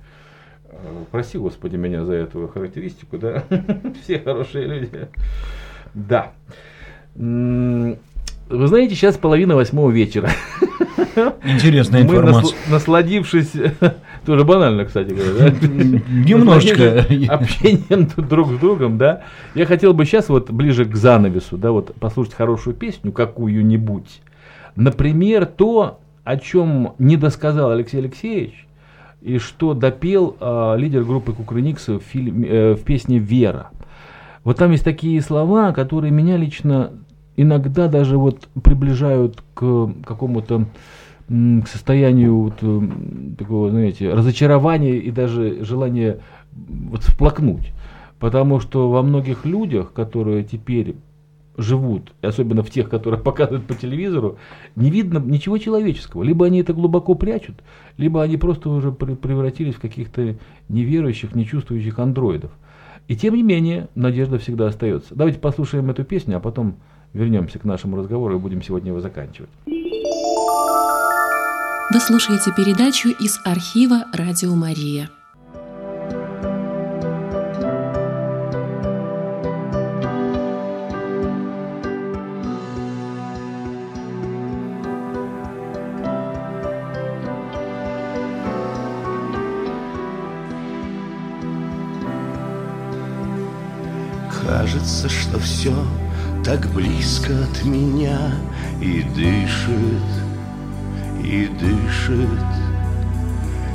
Прости, 1.12 1.38
Господи, 1.38 1.76
меня 1.76 2.04
за 2.04 2.16
эту 2.16 2.48
характеристику, 2.48 3.20
да? 3.20 3.44
Все 4.04 4.18
хорошие 4.18 4.66
люди. 4.66 5.08
Да. 5.94 6.32
Вы 7.14 7.98
знаете, 8.50 8.96
сейчас 8.96 9.20
половина 9.20 9.56
восьмого 9.56 9.92
вечера. 9.92 10.32
Интересная 11.44 12.02
информация. 12.02 12.58
Мы, 12.66 12.74
насладившись, 12.74 13.52
тоже 14.26 14.46
банально, 14.46 14.86
кстати 14.86 15.14
говоря, 15.14 15.52
да? 15.52 15.68
Немножечко. 16.28 17.06
Общением 17.32 18.08
друг 18.28 18.54
с 18.54 18.58
другом, 18.58 18.98
да. 18.98 19.22
Я 19.54 19.68
хотел 19.68 19.94
бы 19.94 20.06
сейчас 20.06 20.30
вот 20.30 20.50
ближе 20.50 20.86
к 20.86 20.96
занавесу, 20.96 21.56
да, 21.56 21.72
вот 21.72 21.94
послушать 22.00 22.34
хорошую 22.34 22.76
песню 22.76 23.12
какую-нибудь. 23.12 24.22
Например, 24.80 25.46
то, 25.46 26.00
о 26.24 26.38
чем 26.38 26.94
не 27.00 27.18
досказал 27.18 27.72
Алексей 27.72 27.98
Алексеевич, 27.98 28.66
и 29.22 29.38
что 29.38 29.74
допел 29.74 30.38
э, 30.40 30.76
лидер 30.78 31.04
группы 31.04 31.34
Кукрыникса 31.34 32.00
в, 32.00 32.04
фильме, 32.04 32.48
э, 32.48 32.74
в 32.76 32.84
песне 32.86 33.20
«Вера». 33.20 33.72
Вот 34.46 34.56
там 34.56 34.72
есть 34.72 34.86
такие 34.86 35.22
слова, 35.22 35.74
которые 35.74 36.12
меня 36.12 36.38
лично 36.38 36.94
иногда 37.36 37.90
даже 37.90 38.18
вот 38.18 38.48
приближают 38.64 39.44
к 39.54 39.92
какому-то 40.06 40.66
к 41.28 41.68
состоянию 41.68 42.38
вот, 42.38 42.60
э, 42.62 42.82
такого, 43.38 43.72
знаете, 43.72 44.14
разочарования 44.14 44.96
и 44.96 45.12
даже 45.12 45.66
желания 45.66 46.20
вот 46.54 47.04
всплакнуть. 47.04 47.74
Потому 48.18 48.62
что 48.62 48.90
во 48.90 49.02
многих 49.02 49.46
людях, 49.46 49.92
которые 49.92 50.46
теперь 50.46 50.96
живут, 51.60 52.14
особенно 52.22 52.64
в 52.64 52.70
тех, 52.70 52.90
которые 52.90 53.22
показывают 53.24 53.66
по 53.66 53.76
телевизору, 53.76 54.38
не 54.76 54.90
видно 54.90 55.20
ничего 55.20 55.58
человеческого. 55.58 56.24
Либо 56.24 56.46
они 56.46 56.60
это 56.62 56.74
глубоко 56.74 57.16
прячут, 57.16 57.56
либо 57.98 58.24
они 58.24 58.38
просто 58.38 58.70
уже 58.70 58.92
превратились 58.92 59.76
в 59.76 59.80
каких-то 59.80 60.36
неверующих, 60.70 61.36
нечувствующих 61.36 62.00
андроидов. 62.00 62.52
И 63.08 63.16
тем 63.16 63.36
не 63.36 63.44
менее, 63.44 63.90
надежда 63.96 64.38
всегда 64.38 64.68
остается. 64.68 65.16
Давайте 65.16 65.40
послушаем 65.40 65.90
эту 65.90 66.04
песню, 66.04 66.38
а 66.38 66.40
потом 66.40 66.76
вернемся 67.14 67.58
к 67.60 67.66
нашему 67.66 67.98
разговору 67.98 68.36
и 68.36 68.40
будем 68.40 68.62
сегодня 68.62 68.90
его 68.90 69.02
заканчивать. 69.02 69.50
Вы 71.92 72.00
слушаете 72.00 72.52
передачу 72.56 73.10
из 73.10 73.40
архива 73.46 74.06
«Радио 74.14 74.54
Мария». 74.54 75.10
Кажется, 95.02 95.18
что 95.18 95.40
все 95.40 95.74
так 96.44 96.68
близко 96.74 97.32
от 97.32 97.64
меня 97.64 98.34
и 98.82 99.02
дышит, 99.02 100.10
и 101.24 101.48
дышит. 101.48 102.28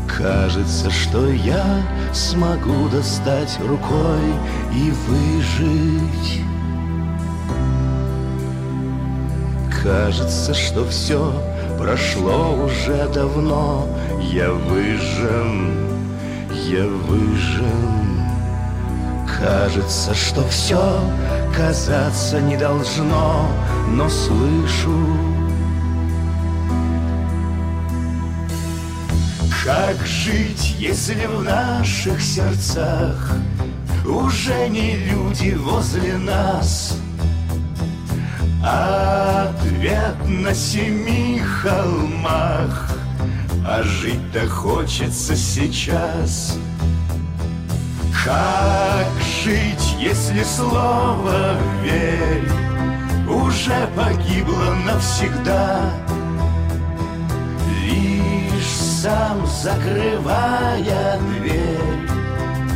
Кажется, 0.07 0.91
что 0.91 1.31
я 1.31 1.83
смогу 2.13 2.91
достать 2.91 3.59
рукой 3.67 4.35
и 4.75 4.93
выжить. 5.09 6.43
Кажется, 9.83 10.53
что 10.53 10.85
все 10.85 11.33
прошло 11.79 12.67
уже 12.67 13.09
давно. 13.15 13.89
Я 14.31 14.53
выжжен, 14.53 15.73
я 16.69 16.87
выжжен. 16.87 18.04
Кажется, 19.45 20.15
что 20.15 20.43
все 20.49 20.99
казаться 21.55 22.41
не 22.41 22.57
должно, 22.57 23.47
но 23.91 24.09
слышу. 24.09 25.07
Как 29.63 29.97
жить, 30.07 30.77
если 30.79 31.27
в 31.27 31.43
наших 31.43 32.23
сердцах 32.23 33.33
Уже 34.07 34.69
не 34.69 34.97
люди 34.97 35.55
возле 35.55 36.17
нас? 36.17 36.97
Ответ 38.63 40.17
на 40.27 40.55
семи 40.55 41.41
холмах 41.41 42.91
А 43.67 43.83
жить-то 43.83 44.47
хочется 44.49 45.37
сейчас— 45.37 46.57
как 48.25 49.07
жить, 49.43 49.97
если 49.99 50.43
слово 50.43 51.57
«верь» 51.83 52.49
Уже 53.29 53.89
погибло 53.95 54.75
навсегда? 54.87 55.91
Лишь 57.83 58.77
сам 59.03 59.47
закрывая 59.47 61.19
дверь 61.19 62.09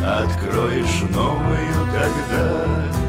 Откроешь 0.05 1.03
новую 1.11 1.75
тогда 1.93 3.08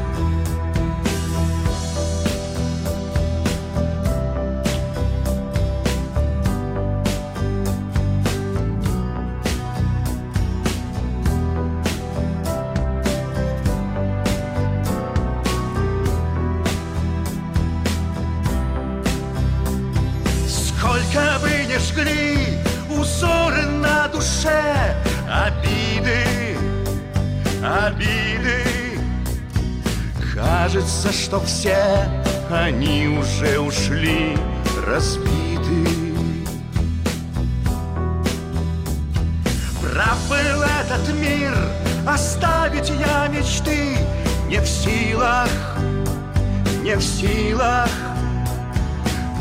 Кажется, 31.10 31.24
что 31.24 31.40
все 31.40 32.08
они 32.52 33.08
уже 33.08 33.58
ушли 33.58 34.36
разбиты. 34.86 35.88
Прав 39.82 40.18
этот 40.30 41.14
мир, 41.14 41.52
оставить 42.06 42.90
я 42.90 43.26
мечты 43.26 43.96
не 44.48 44.60
в 44.60 44.68
силах, 44.68 45.48
не 46.84 46.94
в 46.94 47.02
силах. 47.02 47.90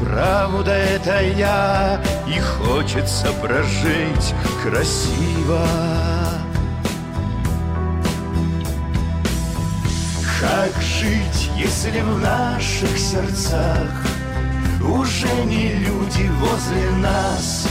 Правда 0.04 0.72
это 0.72 1.22
я, 1.22 2.02
и 2.28 2.40
хочется 2.40 3.32
прожить 3.44 4.34
красиво. 4.64 6.09
Как 10.40 10.72
жить, 10.82 11.52
если 11.58 12.00
в 12.00 12.18
наших 12.20 12.98
сердцах 12.98 13.92
Уже 14.82 15.28
не 15.44 15.74
люди 15.74 16.32
возле 16.40 16.90
нас? 16.92 17.68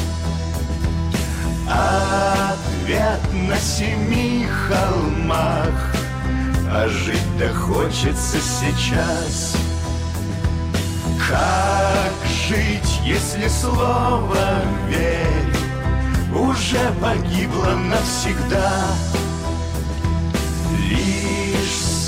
Ответ 1.66 3.20
на 3.48 3.56
семи 3.58 4.46
холмах 4.46 5.94
А 6.70 6.86
жить-то 6.88 7.54
хочется 7.54 8.36
сейчас. 8.38 9.56
Как 11.26 12.30
жить, 12.48 13.00
если 13.02 13.48
слово 13.48 14.60
«верь» 14.88 16.38
Уже 16.38 16.80
погибло 17.00 17.76
навсегда? 17.76 18.84
Лишь 20.90 21.37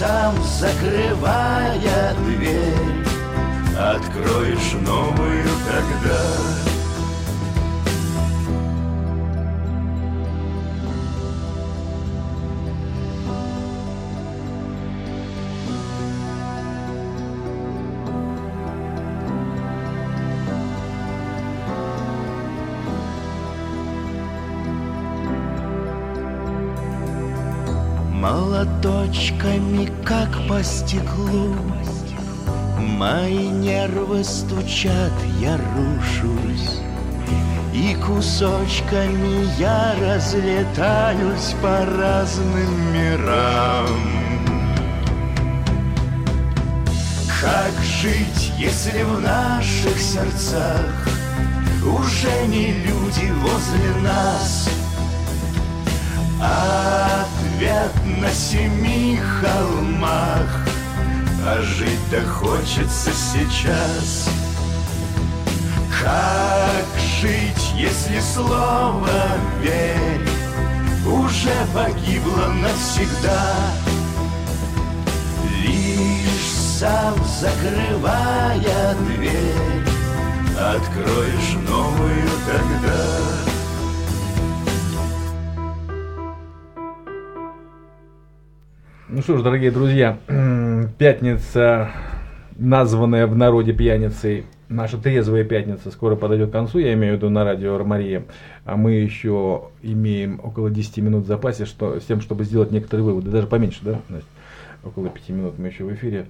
сам 0.01 0.35
закрывая 0.43 2.15
дверь. 2.25 3.05
Откроешь 3.79 4.73
новую 4.81 5.45
тогда 5.67 6.70
Молоточками, 28.83 29.91
как 30.05 30.31
по 30.49 30.63
стеклу. 30.63 31.55
Мои 32.79 33.49
нервы 33.49 34.25
стучат, 34.25 35.13
я 35.39 35.59
рушусь. 35.59 36.81
И 37.75 37.95
кусочками 37.97 39.47
я 39.59 39.95
разлетаюсь 40.01 41.55
по 41.61 41.85
разным 41.85 42.93
мирам. 42.93 43.87
Как 47.41 47.73
жить, 47.85 48.53
если 48.59 49.03
в 49.03 49.21
наших 49.23 49.99
сердцах 49.99 51.09
Уже 51.83 52.47
не 52.49 52.73
люди 52.73 53.33
возле 53.41 54.03
нас 54.03 54.69
Ответ 57.61 57.93
на 58.23 58.33
семи 58.33 59.19
холмах 59.19 60.67
А 61.47 61.61
жить-то 61.61 62.23
хочется 62.23 63.11
сейчас. 63.13 64.31
Как 66.03 66.87
жить, 67.21 67.73
если 67.77 68.19
слово 68.21 69.11
«верь» 69.61 70.27
Уже 71.07 71.53
погибло 71.75 72.47
навсегда? 72.47 73.55
Лишь 75.63 76.79
сам 76.79 77.15
закрывая 77.43 78.95
дверь 78.95 79.85
Откроешь 80.57 81.53
новую 81.69 82.27
тогда 82.47 83.50
Ну 89.13 89.23
что 89.23 89.37
ж, 89.37 89.43
дорогие 89.43 89.73
друзья, 89.73 90.19
пятница, 90.97 91.91
названная 92.57 93.27
в 93.27 93.35
народе 93.35 93.73
пьяницей, 93.73 94.45
наша 94.69 94.99
трезвая 94.99 95.43
пятница 95.43 95.91
скоро 95.91 96.15
подойдет 96.15 96.51
к 96.51 96.53
концу, 96.53 96.79
я 96.79 96.93
имею 96.95 97.15
в 97.15 97.17
виду 97.17 97.29
на 97.29 97.43
радио 97.43 97.83
Мария, 97.85 98.23
а 98.65 98.77
мы 98.77 98.93
еще 98.93 99.63
имеем 99.83 100.39
около 100.41 100.71
10 100.71 100.99
минут 100.99 101.25
в 101.25 101.27
запасе 101.27 101.65
что, 101.65 101.99
с 101.99 102.05
тем, 102.05 102.21
чтобы 102.21 102.45
сделать 102.45 102.71
некоторые 102.71 103.05
выводы, 103.05 103.33
даже 103.33 103.49
поменьше, 103.49 103.81
да, 103.83 104.01
Настя? 104.09 104.29
Около 104.85 105.09
5 105.09 105.29
минут 105.31 105.59
мы 105.59 105.67
еще 105.67 105.83
в 105.83 105.93
эфире. 105.93 106.27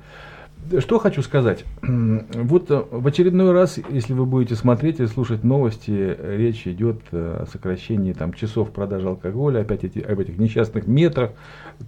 Что 0.78 0.98
хочу 0.98 1.22
сказать. 1.22 1.64
Вот 1.82 2.70
э, 2.70 2.82
в 2.90 3.06
очередной 3.06 3.52
раз, 3.52 3.78
если 3.88 4.12
вы 4.12 4.24
будете 4.24 4.54
смотреть 4.54 5.00
и 5.00 5.06
слушать 5.06 5.42
новости, 5.42 6.16
речь 6.22 6.66
идет 6.66 7.00
о 7.12 7.46
сокращении 7.50 8.12
там, 8.12 8.32
часов 8.32 8.70
продажи 8.70 9.08
алкоголя, 9.08 9.60
опять 9.62 9.84
эти, 9.84 9.98
об 9.98 10.20
этих 10.20 10.38
несчастных 10.38 10.86
метрах. 10.86 11.32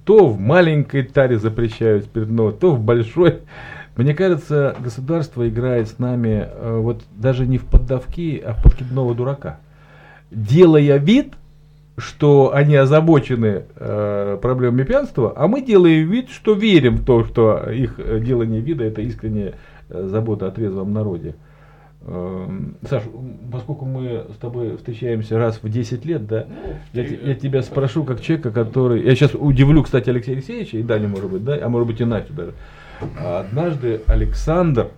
То 0.05 0.27
в 0.27 0.41
маленькой 0.41 1.05
таре 1.05 1.39
запрещают 1.39 2.05
спиртное, 2.05 2.53
то 2.53 2.75
в 2.75 2.81
большой. 2.81 3.41
Мне 3.97 4.15
кажется, 4.15 4.75
государство 4.81 5.49
играет 5.49 5.89
с 5.89 5.99
нами 5.99 6.49
э, 6.49 6.79
вот 6.79 7.05
даже 7.15 7.47
не 7.47 7.59
в 7.59 7.67
поддавки, 7.67 8.43
а 8.45 8.55
в 8.55 8.63
подкидного 8.63 9.15
дурака. 9.15 9.61
Делая 10.31 10.97
вид, 10.97 11.35
что 12.03 12.53
они 12.53 12.75
озабочены 12.77 13.63
э, 13.77 14.39
проблемами 14.43 14.83
пьянства, 14.83 15.33
а 15.37 15.47
мы 15.47 15.63
делаем 15.63 16.11
вид, 16.11 16.29
что 16.31 16.55
верим 16.55 16.97
в 16.97 17.05
то, 17.05 17.25
что 17.25 17.71
их 17.71 17.99
делание 18.23 18.61
вида 18.61 18.85
это 18.85 19.01
искренняя 19.01 19.55
э, 19.89 20.09
забота 20.09 20.49
о 20.49 20.51
трезвом 20.51 20.93
народе. 20.93 21.35
Э, 22.03 22.49
Саш, 22.89 23.05
поскольку 23.51 23.85
мы 23.85 24.25
с 24.35 24.39
тобой 24.39 24.77
встречаемся 24.77 25.39
раз 25.39 25.61
в 25.63 25.69
10 25.69 26.05
лет, 26.05 26.27
да, 26.27 26.47
я, 26.93 27.05
я 27.05 27.35
тебя 27.35 27.63
спрошу 27.63 28.05
как 28.05 28.21
человека, 28.21 28.51
который... 28.51 29.05
Я 29.05 29.15
сейчас 29.15 29.35
удивлю, 29.35 29.83
кстати, 29.83 30.11
Алексея 30.11 30.37
Алексеевича 30.37 30.79
и 30.79 30.83
Дани, 30.83 31.07
может 31.07 31.31
быть, 31.31 31.45
да, 31.45 31.59
а 31.63 31.69
может 31.69 31.87
быть 31.87 32.01
и 32.01 32.05
Настю 32.05 32.33
даже. 32.33 32.53
Однажды 33.19 34.03
Александр 34.07 34.89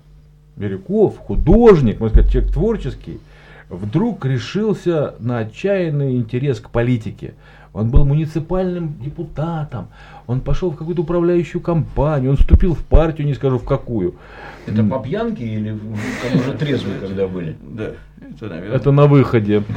Бирюков, 0.56 1.18
художник, 1.18 2.00
можно 2.00 2.16
сказать, 2.16 2.32
человек 2.32 2.52
творческий, 2.52 3.20
вдруг 3.68 4.24
решился 4.24 5.14
на 5.18 5.38
отчаянный 5.38 6.16
интерес 6.16 6.60
к 6.60 6.70
политике. 6.70 7.34
Он 7.72 7.90
был 7.90 8.04
муниципальным 8.04 8.98
депутатом, 9.00 9.88
он 10.26 10.40
пошел 10.40 10.70
в 10.70 10.76
какую-то 10.76 11.02
управляющую 11.02 11.60
компанию, 11.60 12.30
он 12.30 12.36
вступил 12.36 12.74
в 12.74 12.82
партию, 12.82 13.26
не 13.26 13.34
скажу 13.34 13.58
в 13.58 13.64
какую. 13.64 14.14
Это 14.66 14.82
по 14.82 14.98
пьянке 14.98 15.44
или 15.44 15.78
уже 16.34 16.52
трезвые 16.54 16.98
когда 16.98 17.28
были? 17.28 17.56
Да, 17.60 17.90
это, 18.16 18.46
наверное. 18.46 18.76
Это 18.76 18.92
на 18.92 19.06
выходе. 19.06 19.62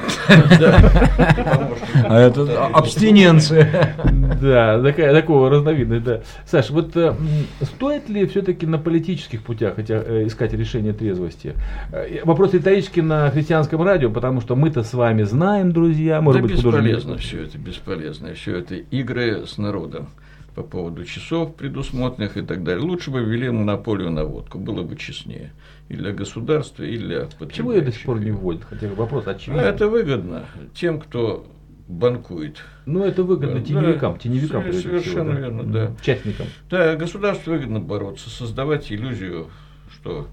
А 2.09 2.19
это 2.19 2.67
абстиненция. 2.67 3.95
Да, 4.41 4.81
такая, 4.81 5.13
такого 5.13 5.49
разновидность, 5.49 6.03
да. 6.03 6.21
Саш, 6.45 6.69
вот 6.69 6.95
э, 6.95 7.13
стоит 7.61 8.07
ли 8.07 8.25
все-таки 8.27 8.65
на 8.65 8.77
политических 8.77 9.41
путях 9.41 9.75
хотя, 9.75 9.95
э, 9.95 10.27
искать 10.27 10.53
решение 10.53 10.93
трезвости? 10.93 11.55
Э, 11.91 12.23
вопрос 12.23 12.53
риторический 12.53 13.01
на 13.01 13.29
христианском 13.31 13.81
радио, 13.81 14.09
потому 14.09 14.41
что 14.41 14.55
мы-то 14.55 14.83
с 14.83 14.93
вами 14.93 15.23
знаем, 15.23 15.71
друзья, 15.71 16.21
может 16.21 16.41
да 16.41 16.47
быть, 16.47 16.57
бесполезно 16.57 17.17
все 17.17 17.43
это, 17.43 17.57
бесполезно. 17.57 18.33
Все 18.33 18.57
это 18.57 18.75
игры 18.75 19.45
с 19.47 19.57
народом 19.57 20.09
по 20.57 20.63
поводу 20.63 21.05
часов 21.05 21.53
предусмотренных 21.55 22.35
и 22.35 22.41
так 22.41 22.63
далее. 22.63 22.83
Лучше 22.83 23.11
бы 23.11 23.23
ввели 23.23 23.47
монополию 23.51 24.09
на 24.09 24.25
водку, 24.25 24.57
было 24.57 24.81
бы 24.81 24.95
честнее. 24.95 25.51
И 25.87 25.95
для 25.95 26.11
государства, 26.11 26.81
и 26.81 26.97
для 26.97 27.27
Почему 27.37 27.73
ее 27.73 27.81
до 27.81 27.91
сих 27.91 28.03
пор 28.03 28.19
не 28.19 28.31
вводят? 28.31 28.63
Хотя 28.63 28.87
вопрос 28.87 29.27
очевидный. 29.27 29.65
А 29.65 29.67
это 29.69 29.87
выгодно 29.87 30.45
тем, 30.73 30.99
кто 30.99 31.45
банкует. 31.87 32.57
Ну, 32.87 33.03
это 33.03 33.23
выгодно 33.23 33.61
теневикам, 33.61 34.13
да, 34.13 34.19
теневикам 34.19 34.63
совершенно 34.73 35.01
всего, 35.01 35.45
верно, 35.45 35.63
да. 35.63 35.91
Частникам. 36.01 36.47
Да, 36.71 36.95
государству 36.95 37.53
выгодно 37.53 37.79
бороться, 37.79 38.31
создавать 38.31 38.91
иллюзию, 38.91 39.49
что 39.93 40.27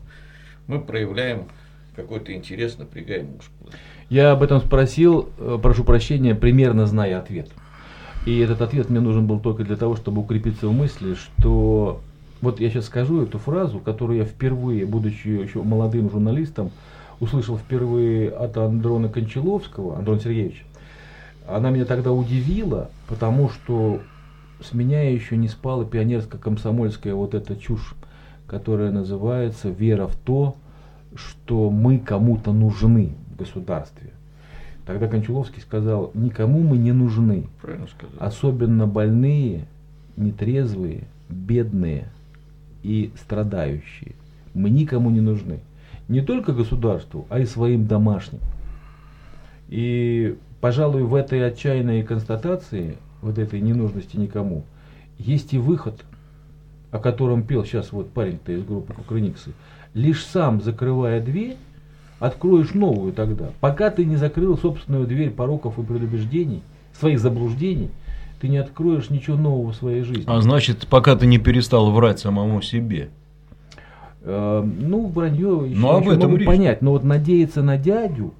мы 0.67 0.81
проявляем 0.81 1.49
какой-то 1.95 2.33
интерес, 2.33 2.79
напрягаем 2.79 3.27
мускулы. 3.27 3.73
Я 4.09 4.33
об 4.33 4.43
этом 4.43 4.63
спросил, 4.63 5.29
э, 5.37 5.59
прошу 5.63 5.85
прощения, 5.85 6.35
примерно 6.35 6.87
зная 6.87 7.19
ответ. 7.19 7.51
И 8.27 8.39
этот 8.39 8.63
ответ 8.63 8.89
мне 8.89 9.01
нужен 9.01 9.27
был 9.27 9.39
только 9.39 9.65
для 9.65 9.77
того, 9.77 9.97
чтобы 9.97 10.23
укрепиться 10.23 10.69
в 10.69 10.73
мысли, 10.73 11.15
что 11.15 12.01
вот 12.41 12.59
я 12.59 12.71
сейчас 12.71 12.87
скажу 12.87 13.23
эту 13.23 13.39
фразу, 13.39 13.81
которую 13.81 14.19
я 14.19 14.25
впервые, 14.25 14.87
будучи 14.87 15.29
еще 15.29 15.63
молодым 15.63 16.11
журналистом, 16.11 16.71
услышал 17.21 17.59
впервые 17.59 18.31
от 18.31 18.57
Андрона 18.57 19.09
Кончаловского, 19.09 19.99
Андрона 19.99 20.21
Сергеевича. 20.21 20.65
Она 21.47 21.71
меня 21.71 21.85
тогда 21.85 22.13
удивила, 22.13 22.91
потому 23.09 23.51
что 23.51 24.01
с 24.63 24.73
меня 24.73 25.11
еще 25.11 25.37
не 25.37 25.49
спала 25.49 25.85
пионерско-комсомольская 25.85 27.15
вот 27.15 27.35
эта 27.35 27.57
чушь, 27.57 27.95
которая 28.47 28.91
называется 28.91 29.69
вера 29.69 30.07
в 30.07 30.17
то, 30.17 30.57
что 31.15 31.71
мы 31.71 31.99
кому-то 31.99 32.53
нужны 32.53 33.15
в 33.29 33.37
государстве. 33.37 34.13
Тогда 34.87 35.09
Кончаловский 35.09 35.63
сказал, 35.63 36.11
никому 36.15 36.61
мы 36.61 36.77
не 36.77 36.93
нужны. 36.93 37.47
Правильно 37.63 37.87
сказал. 37.89 38.17
Особенно 38.19 38.87
больные, 38.87 39.67
нетрезвые, 40.17 41.05
бедные 41.29 42.09
и 42.83 43.11
страдающие. 43.17 44.13
Мы 44.53 44.71
никому 44.71 45.11
не 45.11 45.21
нужны. 45.21 45.61
Не 46.09 46.21
только 46.21 46.53
государству, 46.53 47.27
а 47.31 47.41
и 47.41 47.47
своим 47.47 47.87
домашним. 47.87 48.41
И, 49.69 50.37
пожалуй, 50.61 51.03
в 51.03 51.15
этой 51.15 51.45
отчаянной 51.47 52.03
констатации, 52.03 52.99
вот 53.23 53.39
этой 53.39 53.61
ненужности 53.61 54.19
никому, 54.19 54.65
есть 55.19 55.55
и 55.55 55.59
выход, 55.59 56.05
о 56.91 56.99
котором 56.99 57.43
пел 57.43 57.65
сейчас 57.65 57.91
вот 57.91 58.11
парень-то 58.11 58.53
из 58.53 58.63
группы 58.65 58.93
Кукрыниксы. 58.93 59.53
Лишь 59.95 60.25
сам 60.25 60.61
закрывая 60.61 61.23
дверь, 61.23 61.57
откроешь 62.27 62.75
новую 62.75 63.13
тогда. 63.13 63.51
Пока 63.61 63.91
ты 63.91 64.05
не 64.05 64.17
закрыл 64.17 64.57
собственную 64.57 65.07
дверь 65.07 65.31
пороков 65.31 65.79
и 65.79 65.83
предубеждений, 65.83 66.63
своих 66.99 67.21
заблуждений, 67.21 67.91
ты 68.41 68.49
не 68.49 68.57
откроешь 68.59 69.11
ничего 69.11 69.37
нового 69.37 69.73
в 69.73 69.77
своей 69.77 70.03
жизни. 70.03 70.25
А 70.27 70.41
значит, 70.41 70.87
пока 70.89 71.17
ты 71.17 71.27
не 71.27 71.39
перестал 71.39 71.91
врать 71.91 72.21
самому 72.21 72.63
себе. 72.63 73.11
Э, 74.23 74.63
ну, 74.65 75.07
вранье 75.09 75.65
еще, 75.67 75.79
Ну, 75.79 75.91
об 75.91 76.03
еще 76.05 76.13
этом 76.15 76.31
могу 76.31 76.37
речь. 76.39 76.47
понять, 76.47 76.83
но 76.83 76.93
вот 76.93 77.05
надеяться 77.05 77.63
на 77.63 77.77
дядю 77.77 78.33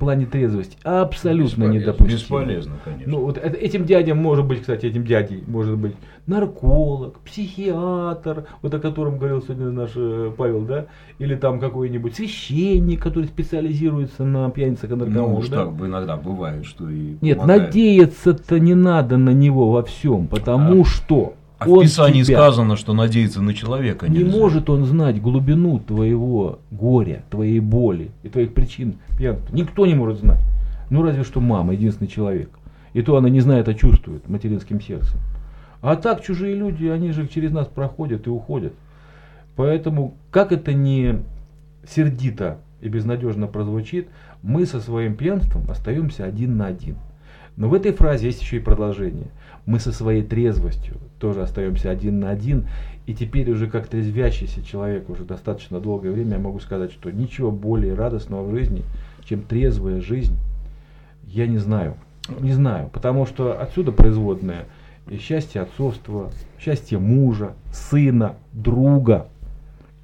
плане 0.00 0.26
трезвости 0.26 0.76
абсолютно 0.82 1.64
недопустимо. 1.64 2.16
Бесполезно, 2.18 2.72
конечно. 2.84 3.12
Ну, 3.12 3.20
вот 3.20 3.38
это- 3.38 3.56
этим 3.56 3.84
дядям 3.84 4.18
может 4.18 4.44
быть, 4.46 4.60
кстати, 4.62 4.86
этим 4.86 5.04
дядей 5.04 5.44
может 5.46 5.76
быть 5.78 5.94
нарколог, 6.26 7.18
психиатр, 7.20 8.44
вот 8.62 8.74
о 8.74 8.78
котором 8.78 9.18
говорил 9.18 9.42
сегодня 9.42 9.66
наш 9.70 9.90
э, 9.96 10.30
Павел, 10.36 10.62
да, 10.62 10.86
или 11.18 11.34
там 11.34 11.60
какой-нибудь 11.60 12.14
священник, 12.16 13.02
который 13.02 13.26
специализируется 13.26 14.24
на 14.24 14.50
пьяницах 14.50 14.90
и 14.90 14.94
Ну 14.94 15.04
наркоманах. 15.04 15.38
уж 15.38 15.48
да. 15.48 15.64
так 15.66 15.74
иногда 15.80 16.16
бывает, 16.16 16.64
что 16.64 16.88
и 16.88 17.16
Нет, 17.20 17.38
помогает. 17.38 17.66
надеяться-то 17.66 18.58
не 18.60 18.74
надо 18.74 19.16
на 19.16 19.30
него 19.30 19.70
во 19.70 19.82
всем, 19.82 20.26
потому 20.28 20.84
что 20.84 21.34
А 21.60 21.66
в 21.66 21.80
Писании 21.82 22.22
тебя- 22.22 22.38
сказано, 22.38 22.76
что 22.76 22.94
надеяться 22.94 23.42
на 23.42 23.52
человека 23.54 24.08
не 24.08 24.18
нельзя. 24.20 24.36
может 24.38 24.70
он 24.70 24.86
знать 24.86 25.20
глубину 25.20 25.78
твоего 25.78 26.58
горя, 26.70 27.22
твоей 27.30 27.60
боли 27.60 28.10
и 28.22 28.28
твоих 28.28 28.54
причин 28.54 28.94
пьянства. 29.16 29.54
Никто 29.54 29.84
не 29.86 29.94
может 29.94 30.20
знать. 30.20 30.40
Ну 30.88 31.02
разве 31.02 31.22
что 31.22 31.40
мама, 31.40 31.74
единственный 31.74 32.08
человек. 32.08 32.50
И 32.94 33.02
то 33.02 33.16
она 33.16 33.28
не 33.28 33.40
знает, 33.40 33.68
а 33.68 33.74
чувствует 33.74 34.28
материнским 34.28 34.80
сердцем. 34.80 35.18
А 35.82 35.96
так 35.96 36.22
чужие 36.22 36.54
люди, 36.54 36.86
они 36.86 37.12
же 37.12 37.28
через 37.28 37.52
нас 37.52 37.66
проходят 37.66 38.26
и 38.26 38.30
уходят. 38.30 38.72
Поэтому, 39.54 40.14
как 40.30 40.52
это 40.52 40.72
не 40.72 41.20
сердито 41.86 42.58
и 42.80 42.88
безнадежно 42.88 43.46
прозвучит, 43.46 44.08
мы 44.42 44.64
со 44.64 44.80
своим 44.80 45.14
пьянством 45.14 45.70
остаемся 45.70 46.24
один 46.24 46.56
на 46.56 46.66
один. 46.66 46.96
Но 47.56 47.68
в 47.68 47.74
этой 47.74 47.92
фразе 47.92 48.26
есть 48.26 48.40
еще 48.40 48.56
и 48.56 48.60
продолжение. 48.60 49.26
Мы 49.70 49.78
со 49.78 49.92
своей 49.92 50.24
трезвостью 50.24 50.96
тоже 51.20 51.42
остаемся 51.42 51.90
один 51.90 52.18
на 52.18 52.30
один. 52.30 52.66
И 53.06 53.14
теперь 53.14 53.48
уже 53.52 53.68
как 53.68 53.86
трезвящийся 53.86 54.64
человек 54.64 55.08
уже 55.08 55.22
достаточно 55.22 55.78
долгое 55.78 56.10
время 56.10 56.32
я 56.32 56.38
могу 56.40 56.58
сказать, 56.58 56.90
что 56.90 57.12
ничего 57.12 57.52
более 57.52 57.94
радостного 57.94 58.44
в 58.44 58.50
жизни, 58.50 58.82
чем 59.24 59.42
трезвая 59.42 60.00
жизнь, 60.00 60.36
я 61.28 61.46
не 61.46 61.58
знаю. 61.58 61.94
Не 62.40 62.52
знаю, 62.52 62.90
потому 62.92 63.26
что 63.26 63.60
отсюда 63.60 63.92
производное 63.92 64.64
и 65.08 65.18
счастье 65.18 65.60
отцовства, 65.60 66.32
счастье 66.58 66.98
мужа, 66.98 67.54
сына, 67.72 68.34
друга 68.52 69.28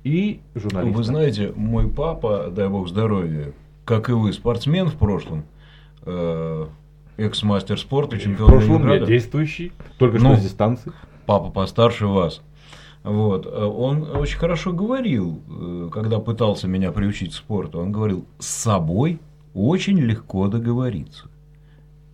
и 0.05 0.39
журналиста. 0.55 0.97
Вы 0.97 1.03
знаете, 1.03 1.53
мой 1.57 1.89
папа, 1.89 2.53
дай 2.55 2.69
бог 2.69 2.89
здоровья, 2.89 3.53
как 3.85 4.11
и 4.11 4.13
вы, 4.13 4.33
спортсмен 4.33 4.87
в 4.87 4.95
прошлом, 4.95 5.43
э, 6.03 6.67
экс-мастер 7.17 7.79
спорта, 7.79 8.17
В 8.17 8.21
чемпион 8.21 8.49
прошлом 8.49 8.71
я 8.71 8.77
Ленинграда. 8.79 9.07
действующий, 9.07 9.73
только 9.99 10.19
Ну, 10.19 10.33
что 10.35 10.37
с 10.37 10.43
дистанции. 10.45 10.93
Папа 11.27 11.51
постарше 11.51 12.07
вас. 12.07 12.41
Вот. 13.03 13.47
э, 13.47 13.65
Он 13.65 14.03
очень 14.17 14.39
хорошо 14.39 14.73
говорил, 14.73 15.41
э, 15.49 15.89
когда 15.93 16.19
пытался 16.19 16.69
меня 16.69 16.93
приучить 16.93 17.33
к 17.33 17.35
спорту. 17.37 17.81
Он 17.81 17.93
говорил, 17.93 18.27
с 18.39 18.47
собой 18.47 19.19
очень 19.55 19.99
легко 19.99 20.49
договориться. 20.49 21.27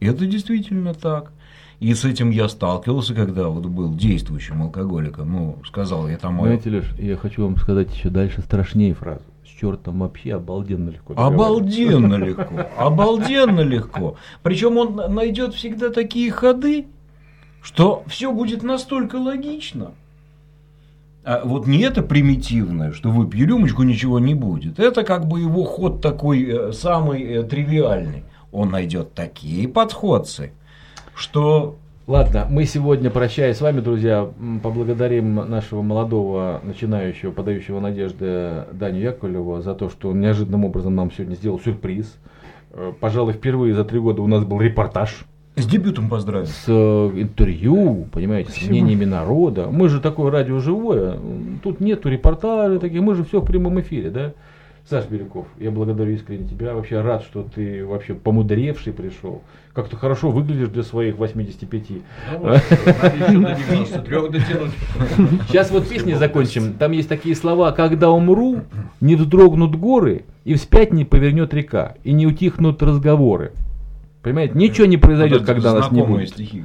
Это 0.01 0.27
действительно 0.27 0.95
так. 0.95 1.33
И 1.81 1.95
с 1.95 2.05
этим 2.05 2.31
я 2.31 2.49
сталкивался, 2.49 3.13
когда 3.15 3.49
вот 3.49 3.67
был 3.67 3.95
действующим 3.95 4.63
алкоголиком. 4.63 5.33
Ну, 5.33 5.59
сказал 5.67 6.09
я 6.09 6.17
там... 6.17 6.39
Знаете, 6.41 6.71
Леш, 6.71 6.85
я 6.99 7.17
хочу 7.17 7.43
вам 7.45 7.57
сказать 7.57 7.93
еще 7.93 8.09
дальше 8.09 8.41
страшнее 8.43 8.95
фразу. 8.95 9.23
Чертом 9.63 10.01
вообще 10.01 10.35
обалденно 10.35 10.91
легко. 10.91 11.15
Обалденно 11.17 12.15
легко. 12.25 12.67
Обалденно 12.77 13.61
легко. 13.61 14.17
Причем 14.43 14.77
он 14.77 15.15
найдет 15.15 15.55
всегда 15.55 15.91
такие 15.91 16.33
ходы, 16.33 16.87
что 17.63 18.03
все 18.09 18.33
будет 18.33 18.65
настолько 18.65 19.17
логично. 19.17 19.93
А 21.23 21.43
вот 21.45 21.69
не 21.69 21.79
это 21.79 22.03
примитивное, 22.03 22.91
что 22.91 23.11
выпью 23.11 23.47
рюмочку, 23.47 23.85
ничего 23.85 24.19
не 24.19 24.35
будет. 24.35 24.81
Это 24.81 25.05
как 25.05 25.29
бы 25.29 25.39
его 25.39 25.63
ход 25.63 26.01
такой 26.01 26.43
э, 26.43 26.73
самый 26.73 27.23
э, 27.23 27.43
тривиальный. 27.45 28.25
Он 28.51 28.71
найдет 28.71 29.15
такие 29.15 29.69
подходцы, 29.69 30.51
что 31.15 31.79
Ладно, 32.13 32.47
мы 32.51 32.67
сегодня, 32.67 33.09
прощаясь 33.09 33.57
с 33.57 33.63
вами, 33.63 33.81
друзья, 33.81 34.29
поблагодарим 34.63 35.35
нашего 35.35 35.81
молодого, 35.81 36.61
начинающего, 36.63 37.31
подающего 37.31 37.81
надежды 37.81 38.67
Даню 38.75 39.01
Яковлева 39.01 39.63
за 39.63 39.75
то, 39.75 39.89
что 39.89 40.11
он 40.11 40.21
неожиданным 40.21 40.67
образом 40.67 40.95
нам 40.95 41.11
сегодня 41.11 41.37
сделал 41.37 41.59
сюрприз. 41.59 42.19
Э, 42.73 42.93
Пожалуй, 43.01 43.33
впервые 43.33 43.73
за 43.73 43.87
три 43.87 43.99
года 43.99 44.21
у 44.21 44.27
нас 44.27 44.45
был 44.45 44.61
репортаж 44.61 45.25
с 45.57 45.65
дебютом 45.65 46.11
поздравим. 46.11 46.45
с 46.45 46.65
э, 46.69 46.73
интервью, 47.15 48.09
понимаете, 48.13 48.51
с 48.51 48.57
Спасибо. 48.57 48.73
мнениями 48.73 49.07
народа. 49.07 49.69
Мы 49.73 49.89
же 49.89 49.99
такое 49.99 50.31
радио 50.31 50.59
живое, 50.59 51.17
тут 51.63 51.81
нету 51.81 52.11
репортажей 52.11 52.79
таких, 52.79 53.01
мы 53.01 53.15
же 53.15 53.25
все 53.25 53.41
в 53.41 53.47
прямом 53.47 53.81
эфире, 53.81 54.11
да? 54.11 54.33
Саш 54.91 55.07
Беляков, 55.07 55.47
я 55.61 55.71
благодарю 55.71 56.13
искренне 56.13 56.49
тебя. 56.49 56.75
Вообще 56.75 57.01
рад, 57.01 57.23
что 57.23 57.45
ты 57.45 57.87
вообще 57.87 58.15
помудревший 58.15 58.93
пришел. 58.93 59.43
Как-то 59.73 59.97
хорошо 59.97 60.31
выглядишь 60.31 60.69
для 60.69 60.83
своих 60.83 61.17
85. 61.17 61.83
Ну 61.91 62.39
вот, 62.41 62.49
надо 62.49 63.17
еще 63.17 63.39
до 63.39 63.55
93 63.55 64.17
дотянуть. 64.31 64.73
Сейчас 65.49 65.71
вот 65.71 65.89
песни 65.89 66.15
закончим. 66.15 66.75
Там 66.75 66.93
есть 66.93 67.09
такие 67.09 67.37
слова 67.37 67.71
«Когда 67.73 68.11
умру, 68.11 68.63
не 69.01 69.15
вздрогнут 69.15 69.77
горы, 69.77 70.25
и 70.45 70.55
вспять 70.55 70.93
не 70.93 71.05
повернет 71.05 71.55
река, 71.55 71.95
и 72.03 72.13
не 72.13 72.27
утихнут 72.27 72.83
разговоры». 72.83 73.53
Понимаете, 74.23 74.55
ничего 74.57 74.87
не 74.87 74.97
произойдет, 74.99 75.41
Вот 75.41 75.47
когда 75.47 75.75
нас 75.75 75.91
не 75.91 76.03
будет. 76.03 76.29
стихи. 76.29 76.63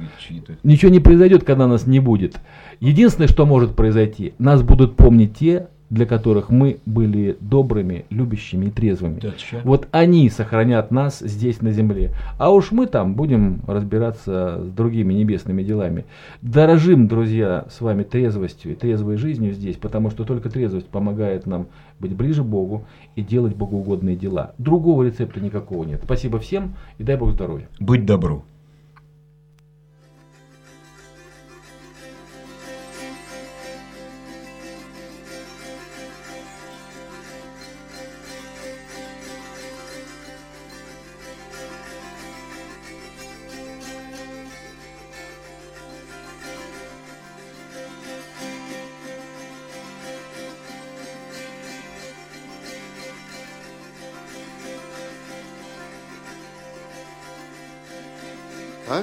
Ничего 0.62 0.90
не 0.92 1.00
произойдет, 1.00 1.44
когда 1.44 1.66
нас 1.66 1.86
не 1.86 1.98
будет. 1.98 2.36
Единственное, 2.78 3.26
что 3.28 3.46
может 3.46 3.74
произойти, 3.74 4.34
нас 4.38 4.62
будут 4.62 4.96
помнить 4.96 5.36
те, 5.36 5.68
для 5.90 6.06
которых 6.06 6.50
мы 6.50 6.78
были 6.86 7.36
добрыми, 7.40 8.04
любящими 8.10 8.66
и 8.66 8.70
трезвыми. 8.70 9.20
Точно. 9.20 9.60
Вот 9.64 9.88
они 9.90 10.28
сохранят 10.28 10.90
нас 10.90 11.20
здесь 11.20 11.62
на 11.62 11.70
земле. 11.70 12.12
А 12.38 12.50
уж 12.50 12.72
мы 12.72 12.86
там 12.86 13.14
будем 13.14 13.60
разбираться 13.66 14.60
с 14.64 14.70
другими 14.70 15.14
небесными 15.14 15.62
делами. 15.62 16.04
Дорожим, 16.42 17.08
друзья, 17.08 17.66
с 17.70 17.80
вами 17.80 18.02
трезвостью 18.02 18.72
и 18.72 18.74
трезвой 18.74 19.16
жизнью 19.16 19.52
здесь, 19.52 19.76
потому 19.76 20.10
что 20.10 20.24
только 20.24 20.50
трезвость 20.50 20.88
помогает 20.88 21.46
нам 21.46 21.68
быть 21.98 22.14
ближе 22.14 22.42
к 22.42 22.46
Богу 22.46 22.84
и 23.16 23.22
делать 23.22 23.56
богоугодные 23.56 24.16
дела. 24.16 24.52
Другого 24.58 25.04
рецепта 25.04 25.40
никакого 25.40 25.84
нет. 25.84 26.00
Спасибо 26.04 26.38
всем 26.38 26.74
и 26.98 27.02
дай 27.02 27.16
Бог 27.16 27.32
здоровья. 27.32 27.68
Быть 27.80 28.04
добру. 28.04 28.44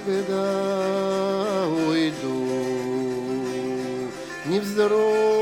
Когда 0.03 1.67
уйду, 1.87 2.49
не 4.45 4.59
вздрогнут 4.59 5.34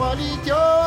А 0.00 0.02
полетет 0.02 0.79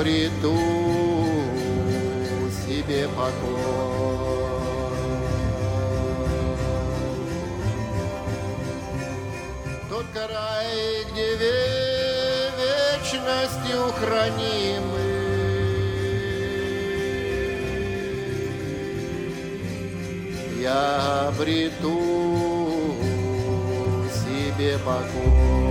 обрету 0.00 0.56
себе 2.66 3.06
покой. 3.08 3.60
Тот 9.90 10.06
край, 10.14 11.04
где 11.12 11.36
ве- 11.36 12.50
вечностью 12.56 13.92
хранимы. 13.98 15.10
Я 20.62 21.28
обрету 21.28 22.00
себе 24.10 24.78
покой. 24.78 25.69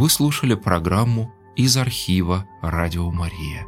Вы 0.00 0.08
слушали 0.08 0.54
программу 0.54 1.30
из 1.56 1.76
архива 1.76 2.46
«Радио 2.62 3.10
Мария». 3.10 3.66